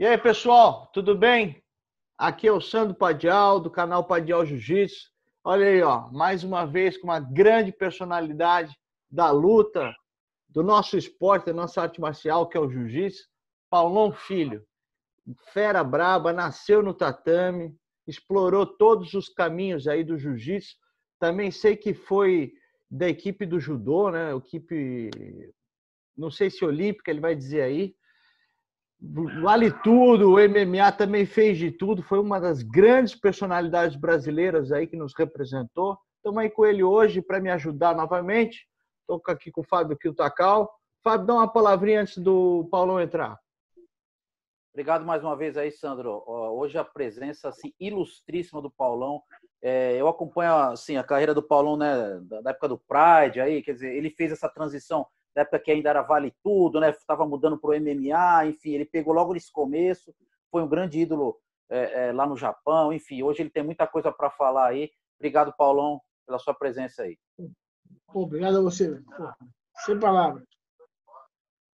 [0.00, 1.62] E aí, pessoal, tudo bem?
[2.16, 5.10] Aqui é o Sandro Padial, do canal Padial Jiu-Jitsu.
[5.44, 8.74] Olha aí, ó, mais uma vez com uma grande personalidade
[9.10, 9.94] da luta,
[10.48, 13.28] do nosso esporte, da nossa arte marcial, que é o Jiu-Jitsu,
[13.68, 14.64] Paulão Filho.
[15.52, 17.76] Fera braba, nasceu no tatame,
[18.06, 20.76] explorou todos os caminhos aí do Jiu-Jitsu.
[21.18, 22.54] Também sei que foi
[22.90, 24.34] da equipe do judô, né?
[24.34, 25.10] Equipe,
[26.16, 27.94] não sei se olímpica, ele vai dizer aí
[29.00, 34.86] vale tudo, o MMA também fez de tudo, foi uma das grandes personalidades brasileiras aí
[34.86, 35.98] que nos representou.
[36.16, 38.68] Estamos aí com ele hoje para me ajudar novamente.
[39.00, 40.70] Estou aqui com o Fábio Kiltacal.
[41.02, 43.38] Fábio, dá uma palavrinha antes do Paulão entrar.
[44.72, 46.22] Obrigado mais uma vez aí, Sandro.
[46.26, 49.22] Hoje a presença assim, ilustríssima do Paulão.
[49.62, 53.72] É, eu acompanho assim, a carreira do Paulão né, da época do Pride, aí, quer
[53.72, 56.90] dizer, ele fez essa transição da época que ainda era vale tudo, né?
[56.90, 60.14] Estava mudando para o MMA, enfim, ele pegou logo nesse começo,
[60.50, 64.10] foi um grande ídolo é, é, lá no Japão, enfim, hoje ele tem muita coisa
[64.10, 64.90] para falar aí.
[65.18, 67.16] Obrigado, Paulão, pela sua presença aí.
[68.12, 69.00] Pô, obrigado a você.
[69.16, 69.32] Pô,
[69.84, 70.42] sem palavras.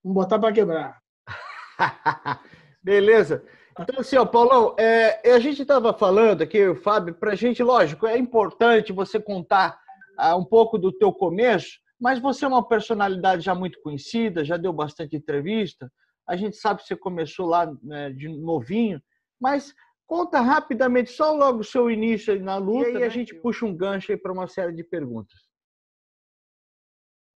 [0.05, 0.99] Vamos botar para quebrar.
[2.83, 3.45] Beleza.
[3.79, 8.07] Então, assim, ó, Paulão, é, a gente estava falando aqui, Fábio, para a gente, lógico,
[8.07, 9.79] é importante você contar
[10.17, 14.57] ah, um pouco do teu começo, mas você é uma personalidade já muito conhecida, já
[14.57, 15.91] deu bastante entrevista.
[16.27, 19.03] A gente sabe que você começou lá né, de novinho,
[19.41, 19.75] mas
[20.07, 23.07] conta rapidamente, só logo o seu início aí na luta, e aí né?
[23.07, 25.47] a gente puxa um gancho aí para uma série de perguntas.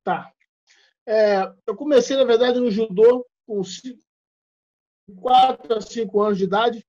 [0.04, 0.32] Tá.
[1.06, 3.62] É, eu comecei, na verdade, no judô com
[5.20, 6.86] 4 a 5 anos de idade,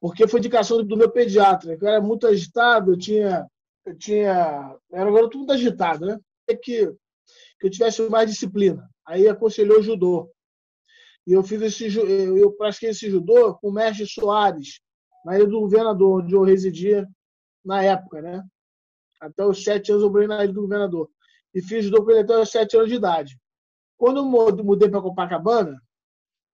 [0.00, 3.48] porque foi indicação do meu pediatra, que eu era muito agitado, eu tinha.
[3.86, 4.76] Eu tinha.
[4.90, 6.18] Eu era garoto muito agitado, né?
[6.46, 6.86] Que,
[7.58, 8.88] que eu tivesse mais disciplina.
[9.06, 10.30] Aí aconselhou judô.
[11.26, 14.80] E eu fiz esse eu pratiquei esse judô com o mestre Soares,
[15.24, 17.08] na ilha do governador, onde eu residia
[17.64, 18.42] na época, né?
[19.20, 21.10] Até os sete anos eu morei na ilha do governador.
[21.54, 23.38] E fiz judô com ele até os sete anos de idade.
[23.96, 24.24] Quando eu
[24.64, 25.80] mudei para Copacabana,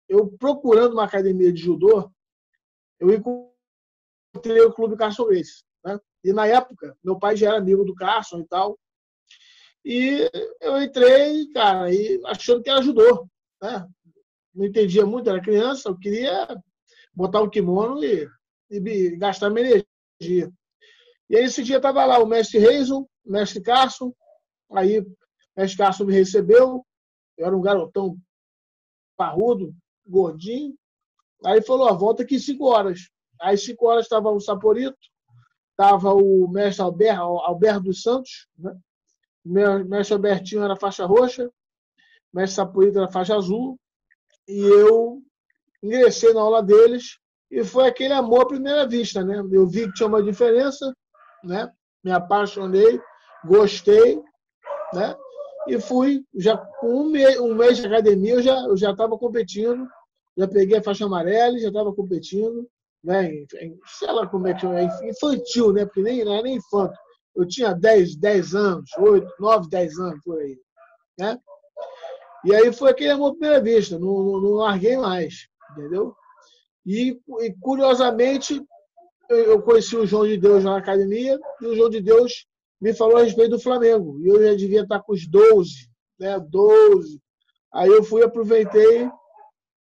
[0.08, 2.10] eu procurando uma academia de judô,
[2.98, 5.62] eu encontrei o Clube Carson Race.
[5.84, 5.98] Né?
[6.22, 8.78] E na época, meu pai já era amigo do Carson e tal.
[9.84, 10.30] E
[10.60, 13.28] eu entrei, cara, e achando que ajudou.
[13.60, 13.86] Né?
[14.54, 16.48] Não entendia muito, era criança, eu queria
[17.12, 18.28] botar o kimono e,
[18.70, 19.84] e gastar minha
[20.20, 20.50] energia.
[21.28, 24.14] E aí esse dia estava lá o mestre Reison, o mestre Carson,
[24.72, 25.16] aí o
[25.56, 26.84] mestre Carson me recebeu,
[27.36, 28.16] eu era um garotão
[29.16, 29.74] parrudo,
[30.06, 30.74] gordinho,
[31.44, 33.10] aí falou, volta aqui cinco horas.
[33.40, 34.96] Aí cinco horas estava o Saporito,
[35.70, 38.74] estava o mestre Alberto, Alberto dos Santos, né?
[39.44, 41.50] Meu mestre Albertinho era faixa roxa,
[42.32, 43.78] mestre Sapuíta era faixa azul,
[44.48, 45.22] e eu
[45.82, 47.18] ingressei na aula deles
[47.50, 49.42] e foi aquele amor à primeira vista, né?
[49.52, 50.94] Eu vi que tinha uma diferença,
[51.44, 51.70] né?
[52.02, 53.00] Me apaixonei,
[53.44, 54.20] gostei,
[54.92, 55.14] né?
[55.68, 59.16] E fui, já com um mês, um mês de academia, eu já eu já estava
[59.18, 59.86] competindo,
[60.36, 62.66] já peguei a faixa amarela, já estava competindo,
[63.02, 63.30] né?
[63.86, 65.84] Sei lá como é que é, infantil, né?
[65.84, 66.98] Porque nem não é nem infanto
[67.34, 70.58] eu tinha 10, 10 anos, 8, 9, 10 anos por aí.
[71.18, 71.38] Né?
[72.44, 76.14] E aí foi aquele amor à primeira vista, não, não, larguei mais, entendeu?
[76.86, 78.62] E, e, curiosamente,
[79.30, 82.46] eu conheci o João de Deus na academia e o João de Deus
[82.80, 84.20] me falou a respeito do Flamengo.
[84.20, 85.88] E eu já devia estar com os 12,
[86.18, 86.38] né?
[86.38, 87.18] 12.
[87.72, 89.08] Aí eu fui, aproveitei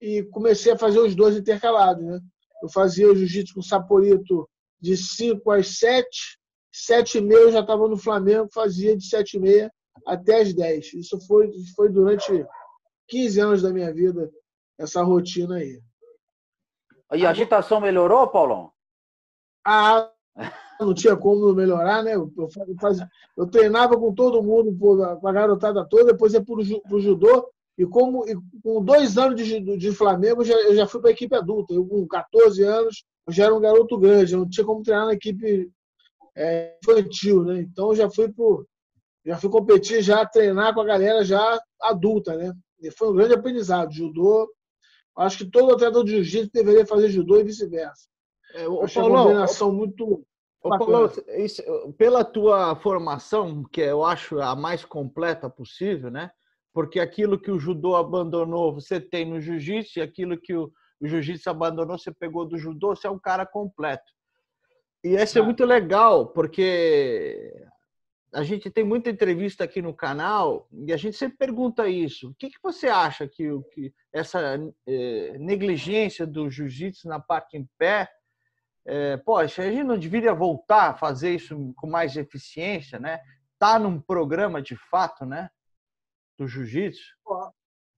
[0.01, 2.19] e comecei a fazer os dois intercalados, né?
[2.63, 4.49] Eu fazia o jiu-jitsu com o Saporito
[4.81, 6.40] de 5 às 7
[6.73, 9.73] sete e meia eu já estava no Flamengo, fazia de sete e meia
[10.07, 10.93] até as dez.
[10.95, 12.47] Isso foi, foi durante
[13.09, 14.31] 15 anos da minha vida,
[14.79, 15.81] essa rotina aí.
[17.13, 18.71] E a agitação melhorou, Paulão?
[19.67, 20.11] Ah,
[20.81, 22.15] não tinha como melhorar, né?
[22.15, 22.31] Eu,
[22.81, 27.51] fazia, eu treinava com todo mundo, com a garotada toda, depois ia para o judô.
[27.77, 31.11] E como e com dois anos de, de Flamengo, eu já, eu já fui para
[31.11, 31.73] a equipe adulta.
[31.73, 35.07] Eu, com 14 anos, eu já era um garoto grande, eu não tinha como treinar
[35.07, 35.71] na equipe
[36.41, 37.61] é, infantil, né?
[37.61, 38.67] Então já fui pro,
[39.25, 42.53] já fui competir, já treinar com a galera já adulta, né?
[42.81, 43.93] E foi um grande aprendizado.
[43.93, 44.51] Judô,
[45.19, 48.09] acho que todo atleta de jiu-jitsu deveria fazer judô e vice-versa.
[48.55, 50.25] É, o Paulão, uma combinação muito
[50.63, 51.63] Paulo, isso,
[51.97, 56.31] pela tua formação, que eu acho a mais completa possível, né?
[56.73, 60.71] Porque aquilo que o judô abandonou, você tem no jiu-jitsu, e aquilo que o,
[61.01, 64.05] o jiu-jitsu abandonou, você pegou do judô, você é um cara completo.
[65.03, 67.53] E esse é muito legal, porque
[68.33, 72.31] a gente tem muita entrevista aqui no canal e a gente sempre pergunta isso.
[72.31, 77.69] O que, que você acha que, que essa é, negligência do jiu-jitsu na parte em
[77.79, 78.09] pé,
[78.87, 83.21] é, poxa, a gente não deveria voltar a fazer isso com mais eficiência, né?
[83.59, 85.51] Tá num programa de fato, né?
[86.39, 87.03] Do jiu-jitsu.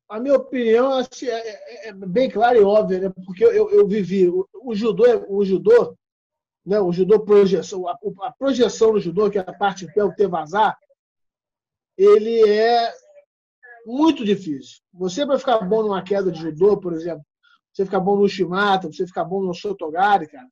[0.09, 3.13] A minha opinião é, é, é, bem clara e óbvia, né?
[3.27, 5.97] Porque eu, eu vivi o, o judô, o judô
[6.65, 10.15] né, o judô projeção, a, a, projeção no judô, que é a parte pé, o
[10.29, 10.79] vazar,
[11.97, 12.93] ele é
[13.85, 14.81] muito difícil.
[14.93, 17.25] Você, para ficar bom numa queda de judô, por exemplo,
[17.73, 20.49] você ficar bom no Shimata, você ficar bom no Sotogari, cara,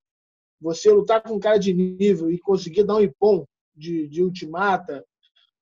[0.60, 5.04] você lutar com um cara de nível e conseguir dar um ipom de, de ultimata,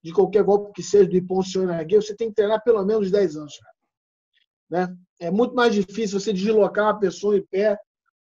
[0.02, 3.36] de qualquer golpe que seja, do ipom Sionagi, você tem que treinar pelo menos 10
[3.36, 3.74] anos, cara.
[4.70, 4.96] Né?
[5.20, 7.78] É muito mais difícil você deslocar uma pessoa em pé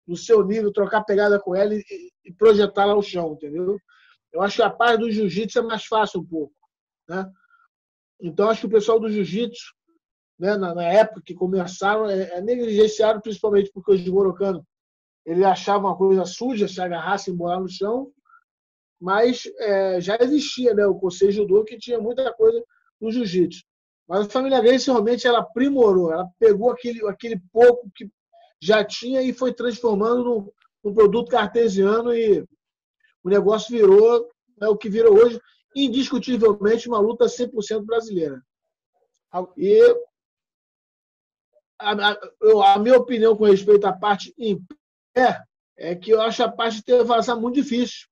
[0.08, 1.84] no seu nível, trocar pegada com ela e,
[2.26, 3.78] e projetá-la ao chão, entendeu?
[4.32, 6.54] Eu acho que a parte do jiu-jitsu é mais fácil um pouco,
[7.08, 7.30] né?
[8.22, 9.74] Então, acho que o pessoal do jiu-jitsu,
[10.40, 14.66] né, na, na, época que começaram, é, é negligenciado principalmente porque o Jigorokano
[15.26, 18.12] ele achava uma coisa suja se agarrasse e morar no chão,
[19.00, 22.64] mas é, já existia né, o Conselho Judô que tinha muita coisa
[23.00, 23.64] no jiu-jitsu.
[24.08, 28.10] Mas a família Grace realmente ela aprimorou, ela pegou aquele, aquele pouco que
[28.62, 30.52] já tinha e foi transformando num,
[30.84, 32.46] num produto cartesiano e
[33.24, 34.30] o negócio virou
[34.60, 35.42] né, o que virou hoje,
[35.76, 38.42] indiscutivelmente uma luta 100% brasileira.
[39.58, 39.82] E
[41.80, 44.64] a, a, a, minha opinião com respeito à parte em
[45.14, 45.42] pé
[45.78, 48.08] é que eu acho a parte de ter vazar muito difícil.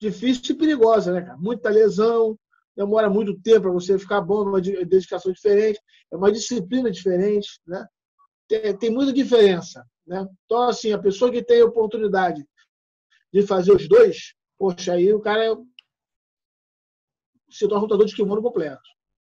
[0.00, 1.36] Difícil e perigosa, né, cara?
[1.36, 2.38] Muita lesão,
[2.76, 5.80] demora muito tempo para você ficar bom, uma dedicação diferente,
[6.12, 7.84] é uma disciplina diferente, né?
[8.48, 9.84] Tem, tem muita diferença.
[10.06, 10.26] Né?
[10.44, 12.44] Então, assim, a pessoa que tem a oportunidade
[13.32, 15.54] de fazer os dois, poxa, aí o cara é,
[17.50, 18.80] se torna um lutador de kimono completo.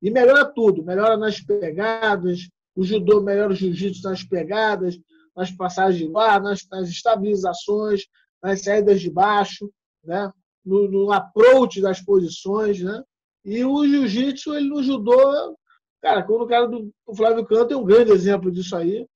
[0.03, 4.99] E melhora tudo, melhora nas pegadas, o judô melhora o jiu-jitsu nas pegadas,
[5.35, 8.03] nas passagens de ar, nas, nas, estabilizações,
[8.43, 9.71] nas saídas de baixo,
[10.05, 10.31] né?
[10.65, 12.81] no, no approach das posições.
[12.81, 13.03] Né?
[13.45, 15.57] E o jiu-jitsu, ele no judô,
[16.03, 19.07] Cara, quando o cara do Flávio Canto é um grande exemplo disso aí.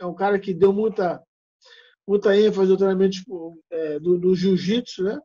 [0.00, 1.22] É um cara que deu muita,
[2.06, 5.20] muita ênfase no treinamento tipo, é, do, do jiu-jitsu, né?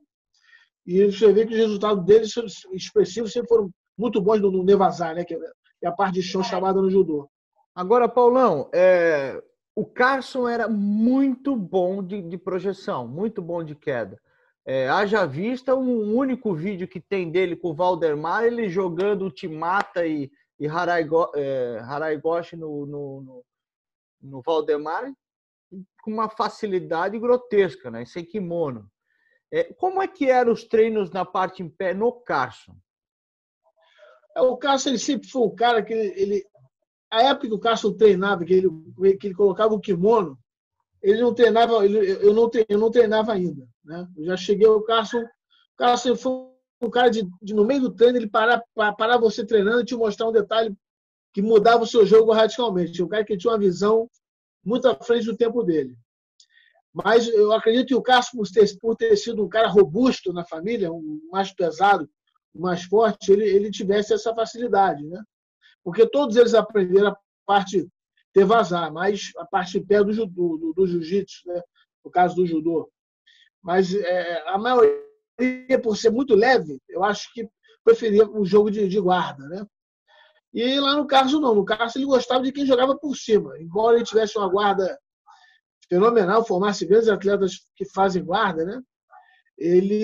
[0.85, 2.25] E você vê que os resultados dele
[2.73, 5.23] expressivos sempre foram muito bons no, no Nevazar, né?
[5.23, 5.37] Que
[5.81, 7.29] é a parte de chão chamada no judô.
[7.73, 9.41] Agora, Paulão, é,
[9.75, 14.19] o Carson era muito bom de, de projeção, muito bom de queda.
[14.65, 20.07] É, haja vista um único vídeo que tem dele com o Valdemar, ele jogando ultimata
[20.07, 21.81] e, e Haraigo, é,
[22.55, 23.45] no, no, no,
[24.21, 25.11] no Valdemar
[26.01, 28.05] com uma facilidade grotesca, né?
[28.05, 28.89] sem kimono.
[29.51, 32.75] É, como é que eram os treinos na parte em pé no Carson?
[34.35, 36.45] É, o Carson ele sempre foi um cara que ele, ele
[37.11, 38.69] a época que o Carson treinava, que ele,
[39.17, 40.37] que ele colocava o kimono,
[41.01, 43.67] ele não treinava, ele, eu, não, eu não treinava ainda.
[43.83, 44.07] Né?
[44.17, 46.54] Eu já cheguei ao Carson, o Carson foi
[46.85, 49.95] um cara de, de, no meio do treino, ele parar, parar você treinando e te
[49.95, 50.75] mostrar um detalhe
[51.33, 53.01] que mudava o seu jogo radicalmente.
[53.03, 54.09] Um cara que tinha uma visão
[54.63, 55.95] muito à frente do tempo dele.
[56.93, 60.45] Mas eu acredito que o Cássio, por ter, por ter sido um cara robusto na
[60.45, 62.09] família, um mais pesado,
[62.53, 65.21] mais forte, ele, ele tivesse essa facilidade, né?
[65.83, 67.85] Porque todos eles aprenderam a parte
[68.33, 71.61] ter vazar, mas a parte pé do, do, do, do jiu-jitsu, né?
[72.03, 72.89] no caso do judô.
[73.61, 75.05] Mas é, a maioria
[75.81, 77.47] por ser muito leve, eu acho que
[77.83, 79.65] preferia um jogo de, de guarda, né?
[80.53, 81.53] E lá no Carlos não.
[81.53, 83.59] No Carlos ele gostava de quem jogava por cima.
[83.59, 84.97] Embora ele tivesse uma guarda
[85.89, 88.81] fenomenal, formasse grandes atletas que fazem guarda, né?
[89.57, 89.95] Ele,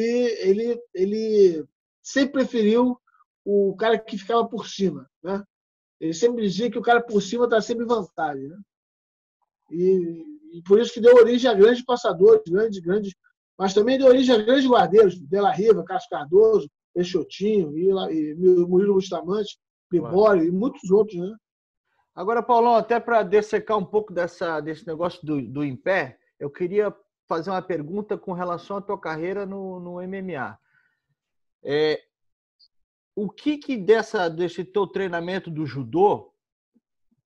[0.42, 1.66] ele, ele
[2.02, 3.00] sempre preferiu
[3.44, 5.44] o cara que ficava por cima, né?
[6.00, 8.58] Ele sempre dizia que o cara por cima está sempre em vantagem, né?
[9.72, 10.26] E,
[10.58, 13.14] e, por isso que deu origem a grandes passadores, grandes, grandes
[13.62, 18.34] mas também deu origem a grandes guardeiros, Della Riva, Cássio Cardoso, Peixotinho, e,
[18.66, 19.56] Murilo Bustamante,
[19.94, 20.44] Libório claro.
[20.44, 21.36] e muitos outros, né?
[22.16, 26.50] Agora, Paulão, até para dessecar um pouco dessa, desse negócio do, do em pé, eu
[26.50, 26.92] queria
[27.28, 30.58] fazer uma pergunta com relação à tua carreira no, no MMA.
[31.64, 32.02] É,
[33.16, 36.34] o que que dessa, desse teu treinamento do judô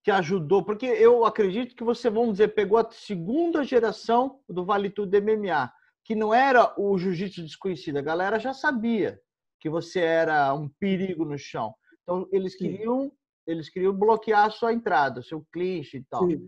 [0.04, 0.66] te ajudou?
[0.66, 5.72] Porque eu acredito que você, vamos dizer, pegou a segunda geração do Vale Tudo MMA
[6.06, 9.20] que não era o jiu-jitsu desconhecido, a galera já sabia
[9.60, 11.74] que você era um perigo no chão.
[12.04, 13.12] Então eles queriam, Sim.
[13.48, 16.30] eles queriam bloquear a sua entrada, o seu clinch e tal.
[16.30, 16.48] Sim.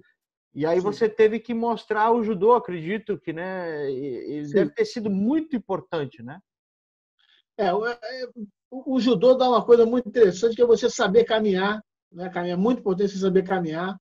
[0.54, 0.84] E aí Sim.
[0.84, 6.22] você teve que mostrar o judô, acredito que, né, ele deve ter sido muito importante,
[6.22, 6.40] né?
[7.58, 8.28] É, é,
[8.70, 11.84] o judô dá uma coisa muito interessante, que é você saber caminhar.
[12.12, 12.32] Né?
[12.50, 14.00] É muito importante você saber caminhar.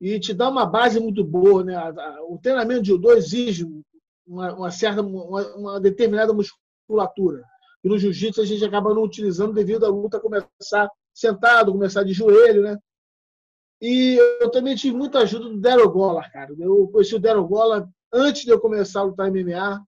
[0.00, 1.64] E te dá uma base muito boa.
[1.64, 1.74] Né?
[2.28, 3.66] O treinamento de judô exige
[4.28, 7.42] uma, uma certa, uma, uma, determinada musculatura.
[7.82, 12.12] E no jiu-jitsu a gente acaba não utilizando devido à luta começar sentado, começar de
[12.12, 12.78] joelho, né?
[13.80, 15.92] E eu também tive muita ajuda do Daryl
[16.32, 16.52] cara.
[16.58, 19.84] Eu conheci o Daryl Gola antes de eu começar a lutar MMA.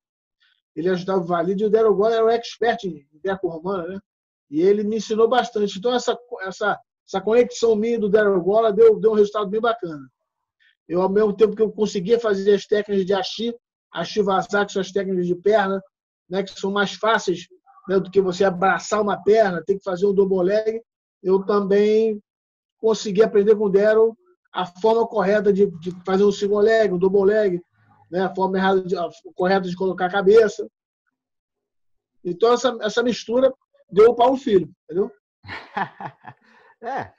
[0.77, 4.01] Ele ajudava o Valide e o Daryl era um expert em greco-romana, né?
[4.49, 5.79] E ele me ensinou bastante.
[5.79, 10.09] Então, essa, essa, essa conexão minha do Daryl Gola deu, deu um resultado bem bacana.
[10.89, 13.55] Eu, ao mesmo tempo que eu conseguia fazer as técnicas de Ashi,
[13.93, 15.83] Ashi Vazak, que as técnicas de perna,
[16.29, 17.47] né, que são mais fáceis
[17.89, 20.81] né, do que você abraçar uma perna, tem que fazer um double leg,
[21.23, 22.23] eu também
[22.79, 24.17] consegui aprender com o Daryl
[24.53, 27.61] a forma correta de, de, fazer um single leg, um double leg,
[28.11, 30.69] né, a forma errada de, a correta de colocar a cabeça.
[32.25, 33.53] Então, essa, essa mistura
[33.91, 35.11] deu o Paulo Filho, entendeu?
[36.83, 37.13] é,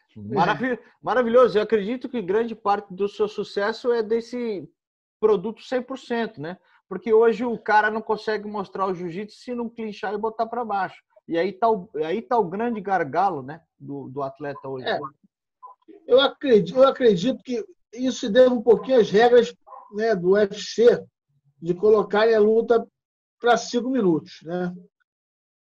[1.01, 1.58] maravilhoso.
[1.58, 4.68] Eu acredito que grande parte do seu sucesso é desse
[5.22, 6.58] produto 100%, né?
[6.90, 10.66] Porque hoje o cara não consegue mostrar o jiu-jitsu se não clinchar e botar para
[10.66, 11.01] baixo.
[11.28, 14.88] E aí tá o, aí tá o grande gargalo, né, do, do atleta hoje.
[14.88, 15.00] É.
[16.08, 17.63] Eu, acredito, eu acredito que
[17.94, 19.54] isso se deve um pouquinho às regras
[19.94, 21.01] né, do UFC
[21.62, 22.86] de colocarem a luta
[23.40, 24.75] para cinco minutos, né?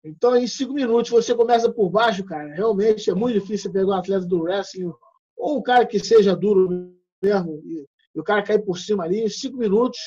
[0.04, 2.52] Então, em cinco minutos, você começa por baixo, cara.
[2.52, 4.92] Realmente é muito difícil pegar um atleta do wrestling
[5.36, 7.86] ou um cara que seja duro mesmo e,
[8.16, 9.20] e o cara cair por cima ali.
[9.20, 9.98] Em cinco minutos,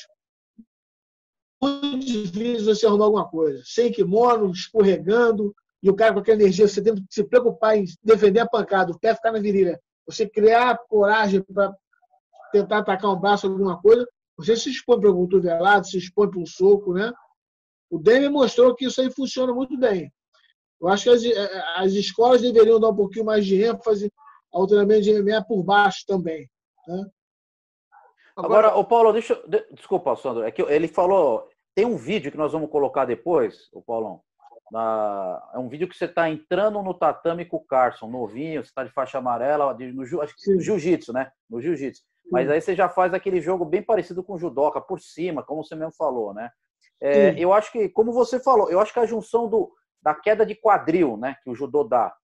[1.62, 3.62] muito difícil você arrumar alguma coisa.
[3.64, 7.84] Sem kimono, escorregando, e o cara com aquela energia, você tem que se preocupar em
[8.02, 9.80] defender a pancada, o pé ficar na virilha.
[10.06, 11.72] Você criar coragem para
[12.52, 16.40] tentar atacar um braço alguma coisa, você se expõe para um cotovelado, se expõe para
[16.40, 17.12] um soco, né?
[17.88, 20.12] O Demi mostrou que isso aí funciona muito bem.
[20.80, 24.10] Eu acho que as, eh, as escolas deveriam dar um pouquinho mais de ênfase
[24.52, 26.48] ao treinamento de MMA por baixo também.
[26.88, 27.06] Né?
[28.36, 32.30] Agora, Agora, o Paulo, deixa de, desculpa, Sandro, é que ele falou, tem um vídeo
[32.30, 34.22] que nós vamos colocar depois, o Paulão.
[34.70, 38.68] Na, é um vídeo que você está entrando no tatame com o Carson, novinho, você
[38.68, 41.30] está de faixa amarela, no, no jiu-jitsu, né?
[41.48, 42.02] No jiu-jitsu.
[42.30, 45.64] Mas aí você já faz aquele jogo bem parecido com o judoca, por cima, como
[45.64, 46.50] você mesmo falou, né?
[47.00, 49.72] É, eu acho que, como você falou, eu acho que a junção do,
[50.02, 52.14] da queda de quadril, né, que o judô dá,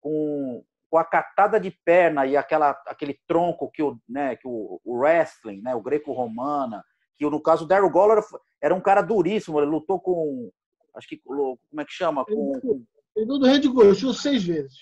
[0.00, 4.80] com, com a catada de perna e aquela, aquele tronco que o, né, que o,
[4.84, 6.84] o wrestling, né, o greco-romana,
[7.16, 8.22] que no caso o Daryl Goller
[8.60, 10.50] era um cara duríssimo, ele lutou com,
[10.96, 12.24] acho que, como é que chama?
[12.24, 12.82] Com,
[13.16, 14.78] ele lutou do Red Bull, seis vezes.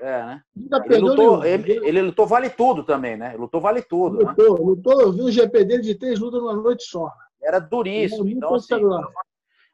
[0.00, 0.42] É, né?
[0.86, 3.36] Ele lutou, ele, ele, lutou vale tudo também, né?
[3.36, 4.24] Lutou vale tudo.
[4.24, 4.64] Lutou, né?
[4.64, 7.12] lutou, eu vi um GP dele de três lutas numa noite só.
[7.42, 8.26] Era duríssimo.
[8.26, 8.80] Então, assim,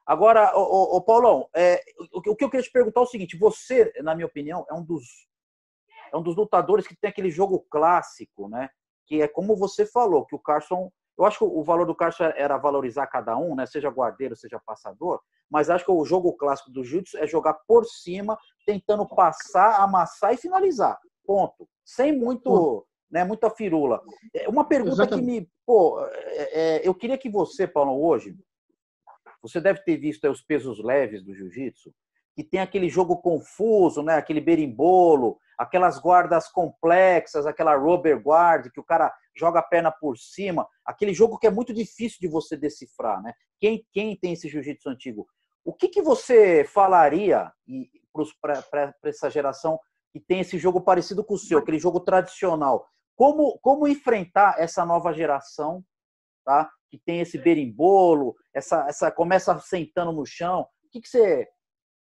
[0.05, 1.81] agora, o, o, Paulão, é,
[2.13, 4.75] o, o, que eu queria te perguntar é o seguinte: você, na minha opinião, é
[4.75, 5.29] um dos
[6.13, 8.69] é um dos lutadores que tem aquele jogo clássico, né?
[9.07, 10.91] Que é como você falou, que o Carson.
[11.19, 13.65] Eu acho que o valor do Carson era valorizar cada um, né?
[13.65, 15.21] Seja guardeiro, seja passador.
[15.51, 18.37] Mas acho que o jogo clássico do Jiu-Jitsu é jogar por cima,
[18.67, 20.99] tentando passar, amassar e finalizar.
[21.25, 21.67] Ponto.
[21.85, 23.25] Sem muito né?
[23.25, 24.03] Muita firula.
[24.35, 25.27] É, uma pergunta Exatamente.
[25.27, 25.51] que me.
[25.65, 28.37] Pô, é, é, eu queria que você, Paulo, hoje,
[29.43, 31.93] você deve ter visto os pesos leves do jiu-jitsu,
[32.37, 34.17] que tem aquele jogo confuso, né?
[34.17, 40.19] Aquele berimbolo, aquelas guardas complexas, aquela rubber guard, que o cara joga a perna por
[40.19, 43.33] cima, aquele jogo que é muito difícil de você decifrar, né?
[43.59, 45.27] Quem, quem tem esse jiu-jitsu antigo?
[45.65, 47.51] O que, que você falaria
[48.41, 49.81] para essa geração
[50.13, 52.87] que tem esse jogo parecido com o seu, aquele jogo tradicional?
[53.17, 55.83] Como, como enfrentar essa nova geração,
[56.45, 56.71] tá?
[56.91, 60.61] Que tem esse berimbolo, essa, essa começa sentando no chão.
[60.61, 61.49] O que, que você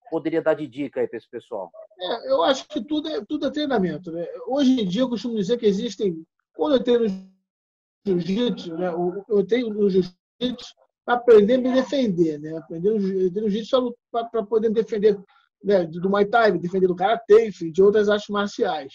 [0.10, 1.72] poderia dar de dica aí para esse pessoal?
[2.00, 4.12] É, eu acho que tudo é, tudo é treinamento.
[4.12, 4.28] Né?
[4.48, 6.26] Hoje em dia, eu costumo dizer que existem.
[6.56, 8.88] Quando eu tenho no jiu-jitsu, né?
[9.30, 12.58] eu tenho no jiu-jitsu para aprender a me defender, né?
[12.58, 15.20] aprender no jiu-jitsu para poder me defender
[15.64, 15.86] né?
[15.86, 18.94] do Muay Thai, me defender do Karatê, enfim, de outras artes marciais.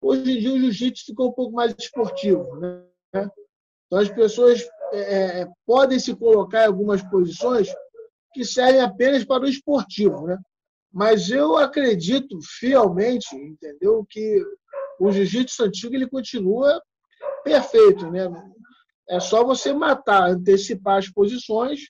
[0.00, 2.56] Hoje em dia o jiu-jitsu ficou um pouco mais esportivo.
[2.56, 2.84] Né?
[3.86, 7.68] Então as pessoas é, é, podem se colocar em algumas posições
[8.32, 10.26] que servem apenas para o esportivo.
[10.26, 10.38] Né?
[10.92, 14.42] Mas eu acredito fielmente, entendeu, que
[15.00, 16.80] o jiu-jitsu antigo ele continua
[17.44, 18.10] perfeito.
[18.10, 18.28] Né?
[19.08, 21.80] É só você matar, antecipar as posições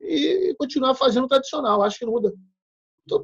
[0.00, 1.82] e continuar fazendo o tradicional.
[1.82, 2.32] Acho que não muda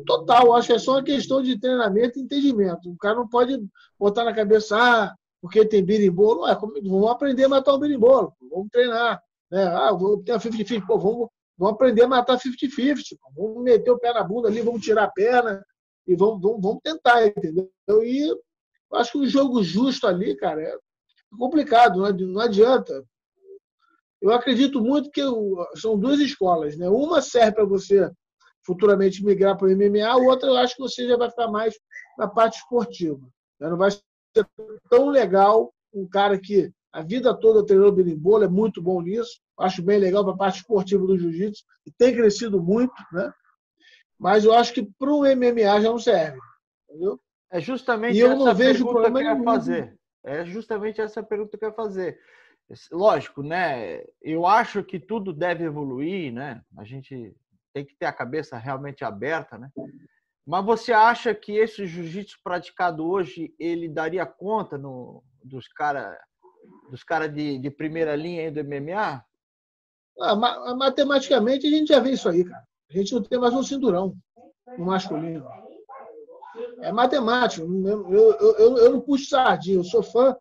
[0.05, 0.55] total.
[0.55, 2.91] Acho que é só uma questão de treinamento e entendimento.
[2.91, 3.59] O cara não pode
[3.99, 6.43] botar na cabeça, ah, porque tem birimbolo.
[6.43, 8.33] Ué, vamos aprender a matar o birimbolo.
[8.51, 9.21] Vamos treinar.
[9.51, 9.65] Né?
[9.65, 9.91] Ah,
[10.25, 11.29] ter a 50 pô, vamos,
[11.59, 13.17] Vamos aprender a matar 50-50.
[13.35, 15.65] Vamos meter o pé na bunda ali, vamos tirar a perna
[16.07, 17.71] e vamos, vamos, vamos tentar, entendeu?
[18.03, 20.77] E eu acho que o jogo justo ali, cara, é
[21.37, 23.05] complicado, não adianta.
[24.21, 25.23] Eu acredito muito que
[25.77, 26.89] são duas escolas, né?
[26.89, 28.11] Uma serve para você
[28.65, 31.79] futuramente migrar para o MMA, a outra eu acho que você já vai ficar mais
[32.19, 33.25] na parte esportiva.
[33.61, 33.71] Né?
[33.71, 34.03] Não vai ser
[34.91, 39.41] tão legal um cara que a vida toda treinou berimbolo, é muito bom nisso.
[39.59, 43.33] Acho bem legal para a parte esportiva do jiu-jitsu e tem crescido muito, né?
[44.19, 46.39] Mas eu acho que para o MMA já não serve,
[46.89, 47.21] entendeu?
[47.51, 49.99] É justamente e eu não vejo problema que eu quero fazer.
[50.25, 52.19] É justamente essa pergunta que eu quero fazer.
[52.91, 54.03] Lógico, né?
[54.21, 56.61] Eu acho que tudo deve evoluir, né?
[56.77, 57.35] A gente
[57.73, 59.71] tem que ter a cabeça realmente aberta, né?
[60.45, 66.17] Mas você acha que esse jiu-jitsu praticado hoje ele daria conta no, dos caras
[66.91, 69.25] dos cara de, de primeira linha do MMA?
[70.21, 70.35] Ah,
[70.75, 72.65] matematicamente a gente já vê isso aí, cara.
[72.91, 74.17] A gente não tem mais um cinturão
[74.79, 75.47] no masculino.
[76.81, 77.67] É matemático.
[77.67, 79.77] Eu, eu, eu, eu não puxo sardinha.
[79.77, 80.37] Eu sou fã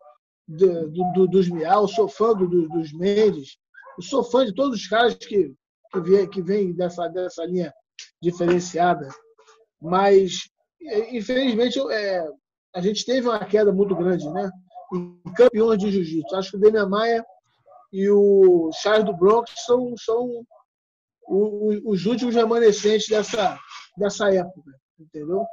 [0.48, 3.58] de, do, do, dos Miau, sou fã do, dos Mendes.
[3.98, 5.52] Eu sou fã de todos os caras que,
[5.92, 7.72] que vêm que vem dessa, dessa linha
[8.22, 9.08] diferenciada.
[9.80, 10.48] Mas,
[11.10, 12.26] infelizmente, é,
[12.74, 14.50] a gente teve uma queda muito grande, né?
[14.94, 16.34] Em campeões de jiu-jitsu.
[16.34, 17.24] Acho que o Demian Maia
[17.92, 20.44] e o Charles do Bronx são, são
[21.28, 23.58] os últimos remanescentes dessa,
[23.96, 25.44] dessa época, entendeu?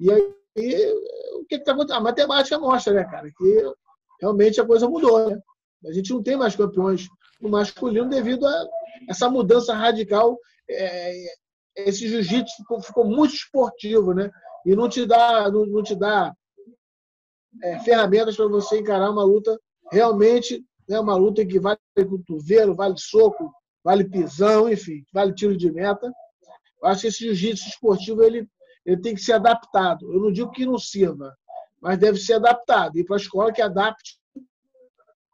[0.00, 0.92] E aí,
[1.34, 1.98] o que está acontecendo?
[1.98, 3.72] A matemática mostra, né, cara, que
[4.20, 5.38] realmente a coisa mudou, né?
[5.84, 7.06] A gente não tem mais campeões
[7.40, 8.66] no masculino devido a
[9.08, 10.38] essa mudança radical.
[10.68, 11.26] É,
[11.76, 14.30] esse jiu-jitsu ficou, muito esportivo, né?
[14.64, 16.34] E não te dá, não te dá
[17.62, 19.58] é, ferramentas para você encarar uma luta
[19.92, 25.70] realmente, né, uma luta que vale cotovelo, vale soco, vale pisão, enfim, vale tiro de
[25.70, 26.12] meta.
[26.82, 28.48] Eu acho que esse jiu-jitsu esportivo ele,
[28.84, 30.12] ele tem que ser adaptado.
[30.12, 31.36] Eu não digo que não sirva,
[31.80, 32.98] mas deve ser adaptado.
[32.98, 34.18] Ir para a escola que adapte.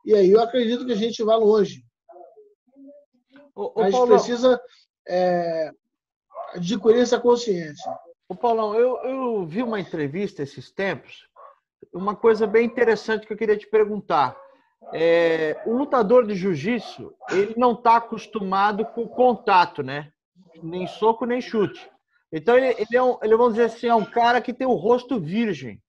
[0.04, 1.84] E aí eu acredito que a gente vai longe.
[3.54, 4.60] Ô, ô, a gente Paulo, precisa
[5.06, 5.70] é,
[6.54, 7.92] adquirir essa consciência.
[8.28, 11.28] Ô, Paulão, eu, eu vi uma entrevista esses tempos,
[11.92, 14.36] uma coisa bem interessante que eu queria te perguntar.
[14.92, 20.12] É, o lutador de jiu-jitsu, ele não está acostumado com contato, né?
[20.62, 21.90] Nem soco, nem chute.
[22.32, 24.74] Então, ele, ele, é um, ele, vamos dizer assim, é um cara que tem o
[24.74, 25.82] rosto virgem.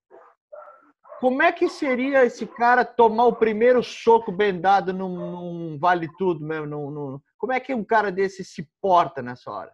[1.19, 6.09] Como é que seria esse cara tomar o primeiro soco bem dado num, num vale
[6.17, 6.65] tudo mesmo?
[6.65, 9.71] Num, num, como é que um cara desse se porta nessa hora?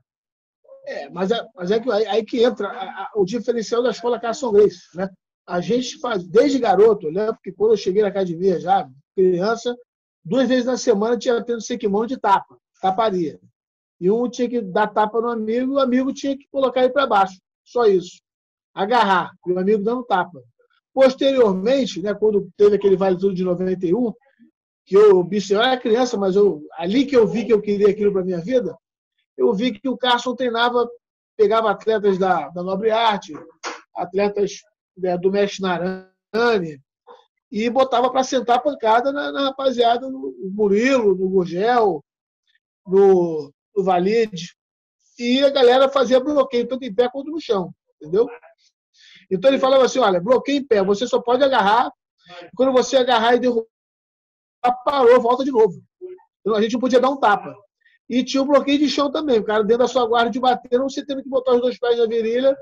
[0.85, 3.89] É, mas é, mas é que aí, aí que entra a, a, o diferencial da
[3.89, 5.09] escola Carson Grace, né?
[5.49, 9.75] A gente faz, desde garoto, eu lembro que quando eu cheguei na academia já, criança,
[10.23, 13.39] duas vezes na semana tinha tendo sequimão de tapa, taparia.
[13.99, 16.93] E um tinha que dar tapa no amigo e o amigo tinha que colocar ele
[16.93, 17.41] para baixo.
[17.65, 18.21] Só isso.
[18.75, 20.39] Agarrar, e o amigo dando tapa.
[20.93, 24.13] Posteriormente, né, quando teve aquele Vale Tudo de 91,
[24.85, 27.89] que eu, bicho, eu era criança, mas eu, ali que eu vi que eu queria
[27.89, 28.77] aquilo para minha vida,
[29.35, 30.87] eu vi que o Carson treinava,
[31.35, 33.33] pegava atletas da, da Nobre Arte,
[33.95, 34.61] atletas
[34.99, 36.81] né, do Mestre Narani,
[37.51, 42.03] e botava para sentar a pancada na, na, rapaziada, no Murilo, no Gurgel,
[42.85, 44.55] no, no Valide.
[45.17, 48.27] E a galera fazia bloqueio tanto em pé quanto no chão, entendeu?
[49.29, 51.91] Então ele falava assim: olha, bloqueio em pé, você só pode agarrar.
[52.55, 53.65] Quando você agarrar e derrubar,
[54.85, 55.81] parou, volta de novo.
[56.41, 57.55] Então, a gente não podia dar um tapa.
[58.07, 59.39] E tinha o um bloqueio de chão também.
[59.39, 61.97] O cara dentro da sua guarda de bater, você tendo que botar os dois pés
[61.97, 62.55] na virilha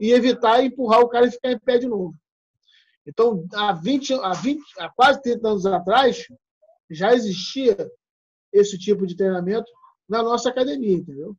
[0.00, 2.14] e evitar empurrar o cara e ficar em pé de novo.
[3.06, 6.26] Então, há, 20, há, 20, há quase 30 anos atrás,
[6.90, 7.76] já existia
[8.52, 9.70] esse tipo de treinamento
[10.08, 11.36] na nossa academia, entendeu?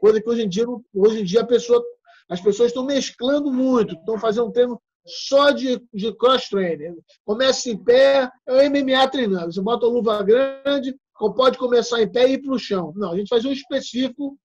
[0.00, 1.82] Coisa que hoje em dia, hoje em dia pessoa
[2.28, 6.96] as pessoas estão mesclando muito, estão fazendo um treino só de, de cross-training.
[7.24, 9.52] Começa em pé, é o MMA treinando.
[9.52, 12.92] Você bota a luva grande, pode começar em pé e ir para o chão.
[12.94, 14.38] Não, a gente faz um específico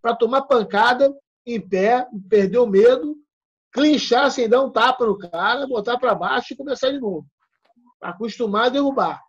[0.00, 1.14] para tomar pancada
[1.46, 3.16] em pé, perder o medo,
[3.72, 7.26] clinchar sem dar um tapa no cara, botar para baixo e começar de novo.
[8.00, 9.20] Acostumar a derrubar.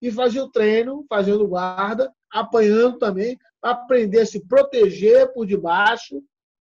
[0.00, 6.22] E fazer o treino, fazendo guarda, apanhando também, aprender a se proteger por debaixo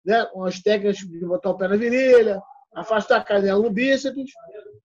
[0.04, 2.40] né, umas técnicas de botar o pé na virilha,
[2.74, 4.32] afastar a canela no bíceps,